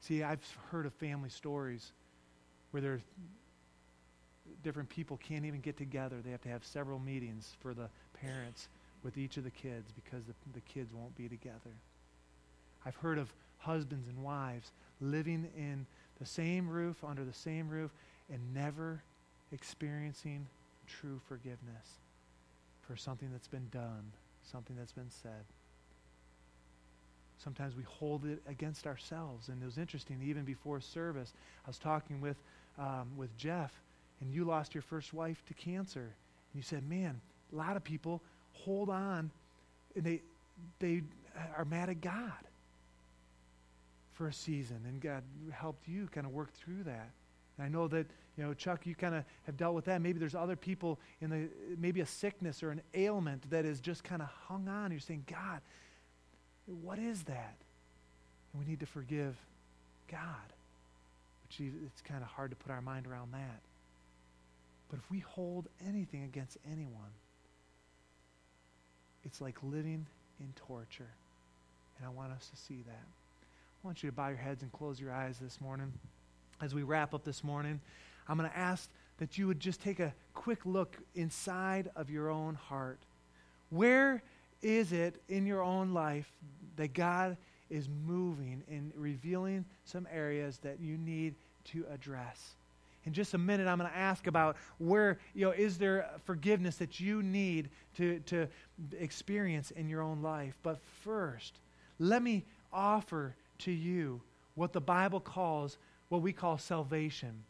See, 0.00 0.22
I've 0.22 0.44
heard 0.70 0.84
of 0.84 0.92
family 0.94 1.30
stories 1.30 1.92
where 2.70 2.82
there 2.82 3.00
different 4.62 4.88
people 4.88 5.18
can't 5.26 5.44
even 5.44 5.60
get 5.60 5.76
together. 5.76 6.16
They 6.22 6.30
have 6.30 6.42
to 6.42 6.48
have 6.48 6.64
several 6.64 6.98
meetings 6.98 7.52
for 7.60 7.72
the 7.72 7.88
parents 8.20 8.68
with 9.02 9.16
each 9.16 9.36
of 9.36 9.44
the 9.44 9.50
kids 9.50 9.90
because 9.94 10.24
the, 10.24 10.34
the 10.52 10.60
kids 10.60 10.92
won't 10.92 11.16
be 11.16 11.28
together. 11.28 11.72
I've 12.84 12.96
heard 12.96 13.18
of 13.18 13.32
husbands 13.58 14.08
and 14.08 14.22
wives 14.22 14.72
living 15.00 15.48
in 15.56 15.86
the 16.24 16.30
same 16.30 16.68
roof, 16.68 17.04
under 17.04 17.22
the 17.22 17.34
same 17.34 17.68
roof, 17.68 17.90
and 18.32 18.40
never 18.54 19.02
experiencing 19.52 20.46
true 20.86 21.20
forgiveness 21.28 21.98
for 22.80 22.96
something 22.96 23.28
that's 23.30 23.48
been 23.48 23.68
done, 23.70 24.12
something 24.50 24.74
that's 24.74 24.92
been 24.92 25.10
said. 25.10 25.44
Sometimes 27.36 27.76
we 27.76 27.82
hold 27.82 28.24
it 28.24 28.40
against 28.48 28.86
ourselves. 28.86 29.48
And 29.48 29.62
it 29.62 29.66
was 29.66 29.76
interesting, 29.76 30.22
even 30.24 30.44
before 30.44 30.80
service, 30.80 31.34
I 31.66 31.68
was 31.68 31.78
talking 31.78 32.22
with, 32.22 32.38
um, 32.78 33.10
with 33.18 33.36
Jeff, 33.36 33.82
and 34.22 34.32
you 34.32 34.46
lost 34.46 34.74
your 34.74 34.82
first 34.82 35.12
wife 35.12 35.42
to 35.48 35.54
cancer. 35.54 36.00
And 36.00 36.54
you 36.54 36.62
said, 36.62 36.88
man, 36.88 37.20
a 37.52 37.56
lot 37.56 37.76
of 37.76 37.84
people 37.84 38.22
hold 38.52 38.88
on, 38.88 39.30
and 39.94 40.04
they, 40.04 40.22
they 40.78 41.02
are 41.54 41.66
mad 41.66 41.90
at 41.90 42.00
God 42.00 42.32
for 44.14 44.28
a 44.28 44.32
season, 44.32 44.80
and 44.86 45.00
God 45.00 45.22
helped 45.52 45.86
you 45.88 46.08
kind 46.12 46.26
of 46.26 46.32
work 46.32 46.52
through 46.54 46.84
that. 46.84 47.10
And 47.56 47.66
I 47.66 47.68
know 47.68 47.88
that, 47.88 48.06
you 48.36 48.44
know, 48.44 48.54
Chuck, 48.54 48.86
you 48.86 48.94
kind 48.94 49.14
of 49.14 49.24
have 49.44 49.56
dealt 49.56 49.74
with 49.74 49.84
that. 49.84 50.00
Maybe 50.00 50.18
there's 50.18 50.34
other 50.34 50.56
people 50.56 50.98
in 51.20 51.30
the, 51.30 51.48
maybe 51.78 52.00
a 52.00 52.06
sickness 52.06 52.62
or 52.62 52.70
an 52.70 52.80
ailment 52.94 53.48
that 53.50 53.64
is 53.64 53.80
just 53.80 54.02
kind 54.04 54.22
of 54.22 54.28
hung 54.48 54.68
on. 54.68 54.90
You're 54.90 55.00
saying, 55.00 55.24
God, 55.30 55.60
what 56.82 56.98
is 56.98 57.24
that? 57.24 57.56
And 58.52 58.62
we 58.62 58.68
need 58.68 58.80
to 58.80 58.86
forgive 58.86 59.36
God, 60.10 60.52
which 61.44 61.60
it's 61.60 62.00
kind 62.02 62.22
of 62.22 62.28
hard 62.28 62.50
to 62.50 62.56
put 62.56 62.70
our 62.70 62.80
mind 62.80 63.06
around 63.06 63.32
that. 63.32 63.60
But 64.90 64.98
if 64.98 65.10
we 65.10 65.20
hold 65.20 65.66
anything 65.86 66.24
against 66.24 66.56
anyone, 66.70 67.12
it's 69.24 69.40
like 69.40 69.56
living 69.62 70.06
in 70.40 70.52
torture. 70.56 71.10
And 71.98 72.06
I 72.06 72.10
want 72.10 72.32
us 72.32 72.48
to 72.48 72.56
see 72.56 72.82
that. 72.86 73.23
I 73.84 73.86
want 73.86 74.02
you 74.02 74.08
to 74.08 74.16
bow 74.16 74.28
your 74.28 74.38
heads 74.38 74.62
and 74.62 74.72
close 74.72 74.98
your 74.98 75.12
eyes 75.12 75.36
this 75.38 75.60
morning. 75.60 75.92
As 76.62 76.74
we 76.74 76.82
wrap 76.82 77.12
up 77.12 77.22
this 77.22 77.44
morning, 77.44 77.82
I'm 78.26 78.38
going 78.38 78.48
to 78.48 78.56
ask 78.56 78.88
that 79.18 79.36
you 79.36 79.46
would 79.46 79.60
just 79.60 79.82
take 79.82 80.00
a 80.00 80.14
quick 80.32 80.64
look 80.64 80.96
inside 81.14 81.90
of 81.94 82.08
your 82.08 82.30
own 82.30 82.54
heart. 82.54 82.98
Where 83.68 84.22
is 84.62 84.94
it 84.94 85.20
in 85.28 85.44
your 85.44 85.62
own 85.62 85.92
life 85.92 86.32
that 86.76 86.94
God 86.94 87.36
is 87.68 87.86
moving 88.06 88.62
and 88.70 88.90
revealing 88.96 89.66
some 89.84 90.08
areas 90.10 90.56
that 90.62 90.80
you 90.80 90.96
need 90.96 91.34
to 91.72 91.84
address? 91.92 92.54
In 93.04 93.12
just 93.12 93.34
a 93.34 93.38
minute, 93.38 93.68
I'm 93.68 93.76
going 93.76 93.90
to 93.90 93.96
ask 93.96 94.26
about 94.26 94.56
where, 94.78 95.18
you 95.34 95.44
know, 95.44 95.50
is 95.50 95.76
there 95.76 96.08
forgiveness 96.24 96.76
that 96.76 97.00
you 97.00 97.22
need 97.22 97.68
to, 97.98 98.20
to 98.20 98.48
experience 98.98 99.72
in 99.72 99.90
your 99.90 100.00
own 100.00 100.22
life? 100.22 100.54
But 100.62 100.80
first, 101.02 101.58
let 101.98 102.22
me 102.22 102.46
offer 102.72 103.34
to 103.58 103.70
you 103.70 104.20
what 104.54 104.72
the 104.72 104.80
Bible 104.80 105.20
calls 105.20 105.78
what 106.08 106.22
we 106.22 106.32
call 106.32 106.58
salvation 106.58 107.44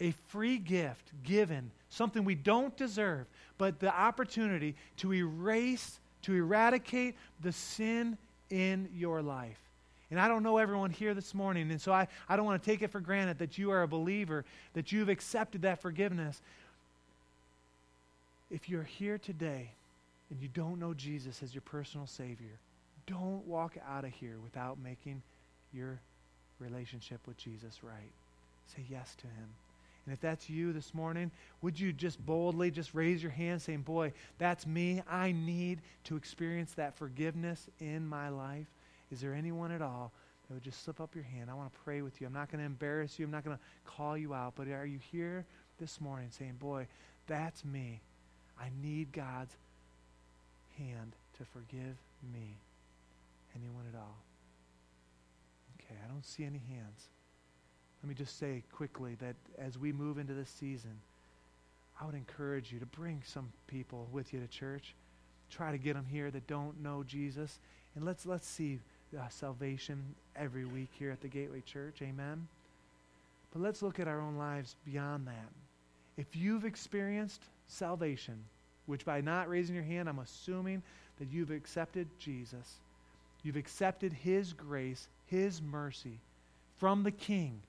a 0.00 0.10
free 0.28 0.58
gift 0.58 1.12
given, 1.22 1.70
something 1.88 2.24
we 2.24 2.34
don't 2.34 2.76
deserve, 2.76 3.26
but 3.58 3.78
the 3.78 3.94
opportunity 3.94 4.74
to 4.96 5.14
erase 5.14 6.00
to 6.22 6.34
eradicate 6.34 7.14
the 7.42 7.52
sin 7.52 8.16
in 8.50 8.88
your 8.96 9.22
life. 9.22 9.58
And 10.10 10.20
I 10.20 10.28
don't 10.28 10.42
know 10.42 10.58
everyone 10.58 10.90
here 10.90 11.14
this 11.14 11.34
morning, 11.34 11.70
and 11.70 11.80
so 11.80 11.92
I, 11.92 12.08
I 12.28 12.36
don't 12.36 12.44
want 12.44 12.62
to 12.62 12.70
take 12.70 12.82
it 12.82 12.90
for 12.90 13.00
granted 13.00 13.38
that 13.38 13.58
you 13.58 13.70
are 13.70 13.82
a 13.82 13.88
believer, 13.88 14.44
that 14.74 14.92
you've 14.92 15.08
accepted 15.08 15.62
that 15.62 15.80
forgiveness. 15.80 16.40
If 18.50 18.68
you're 18.68 18.84
here 18.84 19.18
today 19.18 19.70
and 20.30 20.40
you 20.40 20.48
don't 20.48 20.78
know 20.78 20.94
Jesus 20.94 21.42
as 21.42 21.54
your 21.54 21.62
personal 21.62 22.06
Savior, 22.06 22.58
don't 23.06 23.46
walk 23.46 23.76
out 23.88 24.04
of 24.04 24.12
here 24.12 24.36
without 24.42 24.78
making 24.78 25.22
your 25.72 26.00
relationship 26.58 27.20
with 27.26 27.36
Jesus 27.36 27.82
right. 27.82 28.12
Say 28.74 28.84
yes 28.88 29.14
to 29.16 29.26
Him. 29.26 29.48
And 30.06 30.12
if 30.12 30.20
that's 30.20 30.50
you 30.50 30.72
this 30.72 30.92
morning, 30.92 31.30
would 31.62 31.80
you 31.80 31.92
just 31.92 32.24
boldly 32.24 32.70
just 32.70 32.94
raise 32.94 33.22
your 33.22 33.32
hand 33.32 33.62
saying, 33.62 33.82
Boy, 33.82 34.12
that's 34.38 34.66
me. 34.66 35.02
I 35.10 35.32
need 35.32 35.80
to 36.04 36.16
experience 36.16 36.72
that 36.74 36.96
forgiveness 36.96 37.68
in 37.80 38.06
my 38.06 38.28
life. 38.28 38.66
Is 39.10 39.20
there 39.20 39.34
anyone 39.34 39.70
at 39.72 39.80
all 39.80 40.12
that 40.48 40.54
would 40.54 40.62
just 40.62 40.84
slip 40.84 41.00
up 41.00 41.14
your 41.14 41.24
hand? 41.24 41.50
I 41.50 41.54
want 41.54 41.72
to 41.72 41.78
pray 41.84 42.02
with 42.02 42.20
you. 42.20 42.26
I'm 42.26 42.34
not 42.34 42.50
going 42.50 42.58
to 42.58 42.66
embarrass 42.66 43.18
you. 43.18 43.24
I'm 43.24 43.30
not 43.30 43.44
going 43.44 43.56
to 43.56 43.62
call 43.90 44.16
you 44.16 44.34
out. 44.34 44.54
But 44.56 44.68
are 44.68 44.86
you 44.86 44.98
here 45.10 45.46
this 45.80 46.00
morning 46.00 46.28
saying, 46.30 46.56
Boy, 46.60 46.86
that's 47.26 47.64
me. 47.64 48.00
I 48.60 48.68
need 48.82 49.10
God's 49.12 49.56
hand 50.78 51.12
to 51.38 51.44
forgive 51.46 51.96
me. 52.32 52.56
Anyone 53.56 53.84
at 53.92 53.98
all? 53.98 54.16
Okay, 55.78 55.94
I 56.04 56.08
don't 56.08 56.24
see 56.24 56.44
any 56.44 56.60
hands. 56.68 57.08
Let 58.02 58.08
me 58.08 58.14
just 58.14 58.38
say 58.38 58.62
quickly 58.72 59.16
that 59.20 59.34
as 59.58 59.78
we 59.78 59.92
move 59.92 60.18
into 60.18 60.34
this 60.34 60.50
season, 60.50 60.90
I 62.00 62.06
would 62.06 62.14
encourage 62.14 62.72
you 62.72 62.78
to 62.80 62.86
bring 62.86 63.22
some 63.24 63.52
people 63.66 64.08
with 64.12 64.32
you 64.32 64.40
to 64.40 64.46
church. 64.46 64.94
Try 65.50 65.70
to 65.70 65.78
get 65.78 65.94
them 65.94 66.06
here 66.10 66.30
that 66.30 66.46
don't 66.46 66.82
know 66.82 67.04
Jesus. 67.06 67.58
And 67.94 68.04
let's, 68.04 68.26
let's 68.26 68.48
see 68.48 68.80
uh, 69.16 69.28
salvation 69.28 70.02
every 70.36 70.64
week 70.64 70.88
here 70.98 71.10
at 71.10 71.20
the 71.20 71.28
Gateway 71.28 71.62
Church. 71.64 72.02
Amen. 72.02 72.48
But 73.52 73.62
let's 73.62 73.82
look 73.82 74.00
at 74.00 74.08
our 74.08 74.20
own 74.20 74.36
lives 74.36 74.74
beyond 74.84 75.26
that. 75.28 75.48
If 76.16 76.34
you've 76.34 76.64
experienced 76.64 77.42
salvation, 77.68 78.42
which 78.86 79.04
by 79.04 79.20
not 79.20 79.48
raising 79.48 79.74
your 79.74 79.84
hand, 79.84 80.08
I'm 80.08 80.18
assuming 80.18 80.82
that 81.18 81.28
you've 81.30 81.52
accepted 81.52 82.08
Jesus, 82.18 82.80
you've 83.44 83.56
accepted 83.56 84.12
His 84.12 84.52
grace, 84.52 85.06
His 85.26 85.62
mercy 85.62 86.18
from 86.78 87.04
the 87.04 87.12
King. 87.12 87.60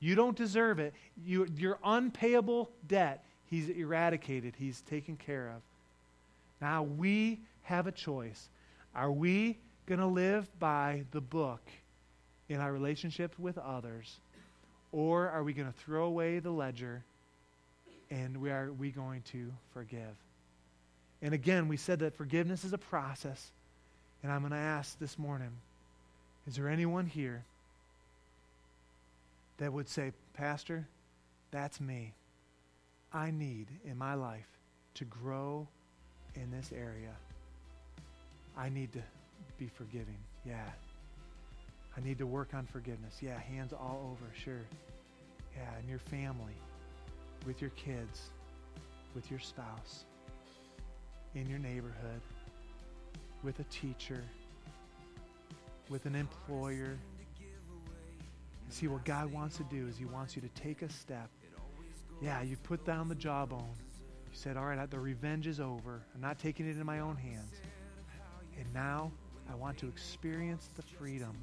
You 0.00 0.14
don't 0.14 0.36
deserve 0.36 0.78
it. 0.78 0.94
You, 1.24 1.46
your 1.56 1.78
unpayable 1.84 2.70
debt, 2.88 3.24
He's 3.48 3.68
eradicated, 3.68 4.54
He's 4.58 4.80
taken 4.82 5.16
care 5.16 5.48
of. 5.54 5.62
Now 6.60 6.82
we 6.82 7.40
have 7.62 7.86
a 7.86 7.92
choice. 7.92 8.48
Are 8.94 9.12
we 9.12 9.58
going 9.86 10.00
to 10.00 10.06
live 10.06 10.48
by 10.58 11.04
the 11.12 11.20
book 11.20 11.60
in 12.48 12.60
our 12.60 12.72
relationship 12.72 13.38
with 13.38 13.58
others? 13.58 14.16
Or 14.92 15.28
are 15.28 15.42
we 15.42 15.52
going 15.52 15.70
to 15.70 15.78
throw 15.80 16.04
away 16.04 16.38
the 16.38 16.50
ledger 16.50 17.04
and 18.10 18.36
we 18.40 18.50
are 18.50 18.72
we 18.72 18.90
going 18.90 19.22
to 19.32 19.52
forgive? 19.72 20.14
And 21.22 21.34
again, 21.34 21.68
we 21.68 21.76
said 21.76 21.98
that 22.00 22.16
forgiveness 22.16 22.64
is 22.64 22.72
a 22.72 22.78
process. 22.78 23.50
And 24.26 24.34
I'm 24.34 24.40
going 24.40 24.50
to 24.50 24.58
ask 24.58 24.98
this 24.98 25.20
morning 25.20 25.52
is 26.48 26.56
there 26.56 26.68
anyone 26.68 27.06
here 27.06 27.44
that 29.58 29.72
would 29.72 29.88
say, 29.88 30.10
Pastor, 30.34 30.88
that's 31.52 31.80
me. 31.80 32.12
I 33.12 33.30
need 33.30 33.68
in 33.84 33.96
my 33.96 34.14
life 34.14 34.48
to 34.94 35.04
grow 35.04 35.68
in 36.34 36.50
this 36.50 36.72
area. 36.76 37.14
I 38.56 38.68
need 38.68 38.92
to 38.94 39.02
be 39.58 39.68
forgiving. 39.68 40.18
Yeah. 40.44 40.70
I 41.96 42.00
need 42.00 42.18
to 42.18 42.26
work 42.26 42.52
on 42.52 42.66
forgiveness. 42.66 43.18
Yeah, 43.20 43.38
hands 43.38 43.72
all 43.72 44.10
over, 44.10 44.28
sure. 44.42 44.66
Yeah, 45.56 45.68
in 45.80 45.88
your 45.88 46.00
family, 46.00 46.56
with 47.46 47.60
your 47.60 47.70
kids, 47.76 48.30
with 49.14 49.30
your 49.30 49.38
spouse, 49.38 50.04
in 51.36 51.48
your 51.48 51.60
neighborhood, 51.60 52.22
with 53.46 53.60
a 53.60 53.64
teacher, 53.64 54.24
with 55.88 56.04
an 56.04 56.16
employer. 56.16 56.98
See, 58.70 58.88
what 58.88 59.04
God 59.04 59.32
wants 59.32 59.56
to 59.58 59.62
do 59.70 59.86
is 59.86 59.96
He 59.96 60.04
wants 60.04 60.34
you 60.34 60.42
to 60.42 60.48
take 60.60 60.82
a 60.82 60.90
step. 60.90 61.30
Yeah, 62.20 62.42
you 62.42 62.56
put 62.56 62.84
down 62.84 63.08
the 63.08 63.14
jawbone. 63.14 63.60
You 63.60 64.32
said, 64.32 64.56
All 64.56 64.64
right, 64.64 64.90
the 64.90 64.98
revenge 64.98 65.46
is 65.46 65.60
over. 65.60 66.02
I'm 66.12 66.20
not 66.20 66.40
taking 66.40 66.66
it 66.68 66.76
in 66.76 66.84
my 66.84 66.98
own 66.98 67.16
hands. 67.16 67.52
And 68.58 68.66
now 68.74 69.12
I 69.48 69.54
want 69.54 69.78
to 69.78 69.86
experience 69.86 70.68
the 70.74 70.82
freedom 70.82 71.36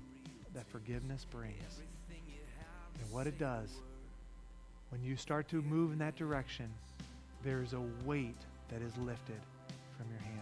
that 0.53 0.67
forgiveness 0.67 1.25
brings. 1.31 1.79
And 3.01 3.11
what 3.11 3.27
it 3.27 3.39
does, 3.39 3.69
when 4.89 5.01
you 5.01 5.15
start 5.15 5.47
to 5.49 5.61
move 5.61 5.93
in 5.93 5.99
that 5.99 6.17
direction, 6.17 6.69
there 7.45 7.61
is 7.61 7.71
a 7.71 7.81
weight 8.03 8.41
that 8.67 8.81
is 8.81 8.97
lifted 8.97 9.39
from 9.97 10.09
your 10.09 10.19
hand, 10.19 10.32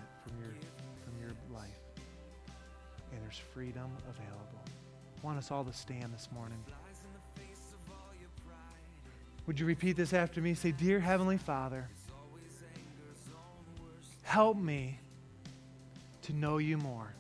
there's 3.32 3.39
freedom 3.53 3.89
available. 4.09 4.61
I 4.65 5.25
want 5.25 5.38
us 5.38 5.51
all 5.51 5.63
to 5.63 5.71
stand 5.71 6.11
this 6.13 6.27
morning. 6.34 6.57
Would 9.47 9.57
you 9.57 9.65
repeat 9.65 9.95
this 9.95 10.11
after 10.11 10.41
me? 10.41 10.53
Say, 10.53 10.71
Dear 10.71 10.99
Heavenly 10.99 11.38
Father, 11.38 11.88
help 14.23 14.57
me 14.57 14.99
to 16.23 16.34
know 16.34 16.57
you 16.57 16.77
more 16.77 17.13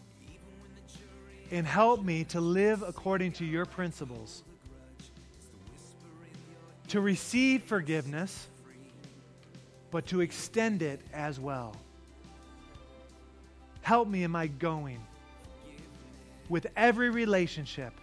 and 1.49 1.65
help 1.65 2.03
me 2.03 2.25
to 2.25 2.41
live 2.41 2.83
according 2.83 3.31
to 3.33 3.45
your 3.45 3.65
principles, 3.65 4.43
to 6.89 6.99
receive 6.99 7.63
forgiveness, 7.63 8.47
but 9.91 10.07
to 10.07 10.19
extend 10.19 10.81
it 10.81 10.99
as 11.13 11.39
well. 11.39 11.73
Help 13.81 14.09
me 14.09 14.23
in 14.23 14.31
my 14.31 14.47
going 14.47 14.99
with 16.51 16.67
every 16.75 17.09
relationship, 17.09 17.93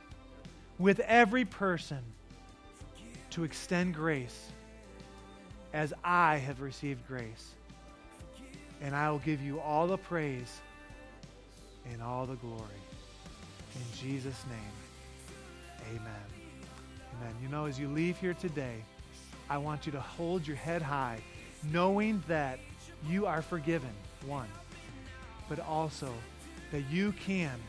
with 0.78 1.00
every 1.00 1.44
person, 1.44 2.02
to 3.28 3.44
extend 3.44 3.94
grace 3.94 4.48
as 5.74 5.92
I 6.02 6.38
have 6.38 6.62
received 6.62 7.06
grace. 7.06 7.50
And 8.80 8.96
I 8.96 9.10
will 9.10 9.18
give 9.18 9.42
you 9.42 9.60
all 9.60 9.86
the 9.86 9.98
praise 9.98 10.62
and 11.92 12.00
all 12.00 12.24
the 12.24 12.36
glory. 12.36 12.80
In 13.74 13.82
Jesus' 14.00 14.42
name, 14.48 15.90
amen. 15.90 16.12
Amen. 17.20 17.34
You 17.42 17.48
know, 17.50 17.66
as 17.66 17.78
you 17.78 17.88
leave 17.88 18.16
here 18.16 18.32
today, 18.32 18.76
I 19.50 19.58
want 19.58 19.84
you 19.84 19.92
to 19.92 20.00
hold 20.00 20.46
your 20.46 20.56
head 20.56 20.80
high, 20.80 21.20
knowing 21.70 22.22
that 22.28 22.60
you 23.06 23.26
are 23.26 23.42
forgiven, 23.42 23.92
one, 24.26 24.48
but 25.50 25.60
also 25.60 26.10
that 26.72 26.88
you 26.90 27.12
can 27.12 27.60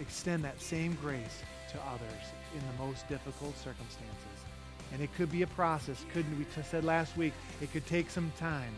extend 0.00 0.44
that 0.44 0.60
same 0.60 0.96
grace 1.00 1.42
to 1.70 1.78
others 1.82 2.24
in 2.54 2.60
the 2.60 2.84
most 2.84 3.08
difficult 3.08 3.56
circumstances. 3.56 4.16
And 4.92 5.00
it 5.00 5.14
could 5.16 5.32
be 5.32 5.42
a 5.42 5.46
process. 5.46 6.04
Couldn't 6.12 6.38
we 6.38 6.44
said 6.62 6.84
last 6.84 7.16
week, 7.16 7.32
it 7.60 7.72
could 7.72 7.86
take 7.86 8.10
some 8.10 8.30
time. 8.38 8.74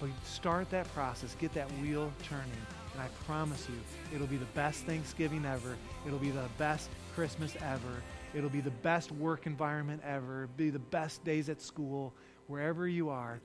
But 0.00 0.10
start 0.24 0.70
that 0.70 0.92
process, 0.94 1.34
get 1.40 1.52
that 1.54 1.68
wheel 1.80 2.12
turning. 2.22 2.46
And 2.92 3.02
I 3.02 3.08
promise 3.26 3.66
you, 3.68 3.78
it'll 4.14 4.28
be 4.28 4.36
the 4.36 4.44
best 4.46 4.84
Thanksgiving 4.84 5.44
ever. 5.44 5.76
It'll 6.06 6.18
be 6.18 6.30
the 6.30 6.48
best 6.56 6.88
Christmas 7.14 7.56
ever. 7.56 8.02
It'll 8.34 8.50
be 8.50 8.60
the 8.60 8.70
best 8.70 9.10
work 9.12 9.46
environment 9.46 10.02
ever. 10.04 10.44
It'll 10.44 10.56
be 10.56 10.70
the 10.70 10.78
best 10.78 11.24
days 11.24 11.48
at 11.48 11.60
school. 11.60 12.14
Wherever 12.46 12.86
you 12.86 13.08
are, 13.08 13.40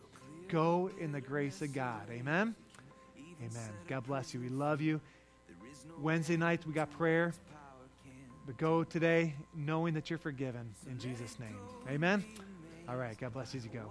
go 0.49 0.91
in 0.99 1.11
the 1.11 1.21
grace 1.21 1.61
of 1.61 1.74
God. 1.74 2.03
Amen? 2.11 2.55
Amen. 3.39 3.69
God 3.88 4.05
bless 4.05 4.34
you. 4.34 4.39
We 4.39 4.49
love 4.49 4.82
you. 4.82 5.01
Wednesday 5.99 6.37
nights, 6.37 6.65
we 6.65 6.73
got 6.73 6.91
prayer. 6.91 7.33
But 8.45 8.57
go 8.57 8.83
today 8.83 9.35
knowing 9.55 9.93
that 9.93 10.09
you're 10.09 10.19
forgiven 10.19 10.73
in 10.89 10.99
Jesus' 10.99 11.39
name. 11.39 11.57
Amen? 11.89 12.25
All 12.89 12.97
right. 12.97 13.17
God 13.17 13.31
bless 13.33 13.53
you 13.53 13.59
as 13.59 13.65
you 13.65 13.71
go. 13.71 13.89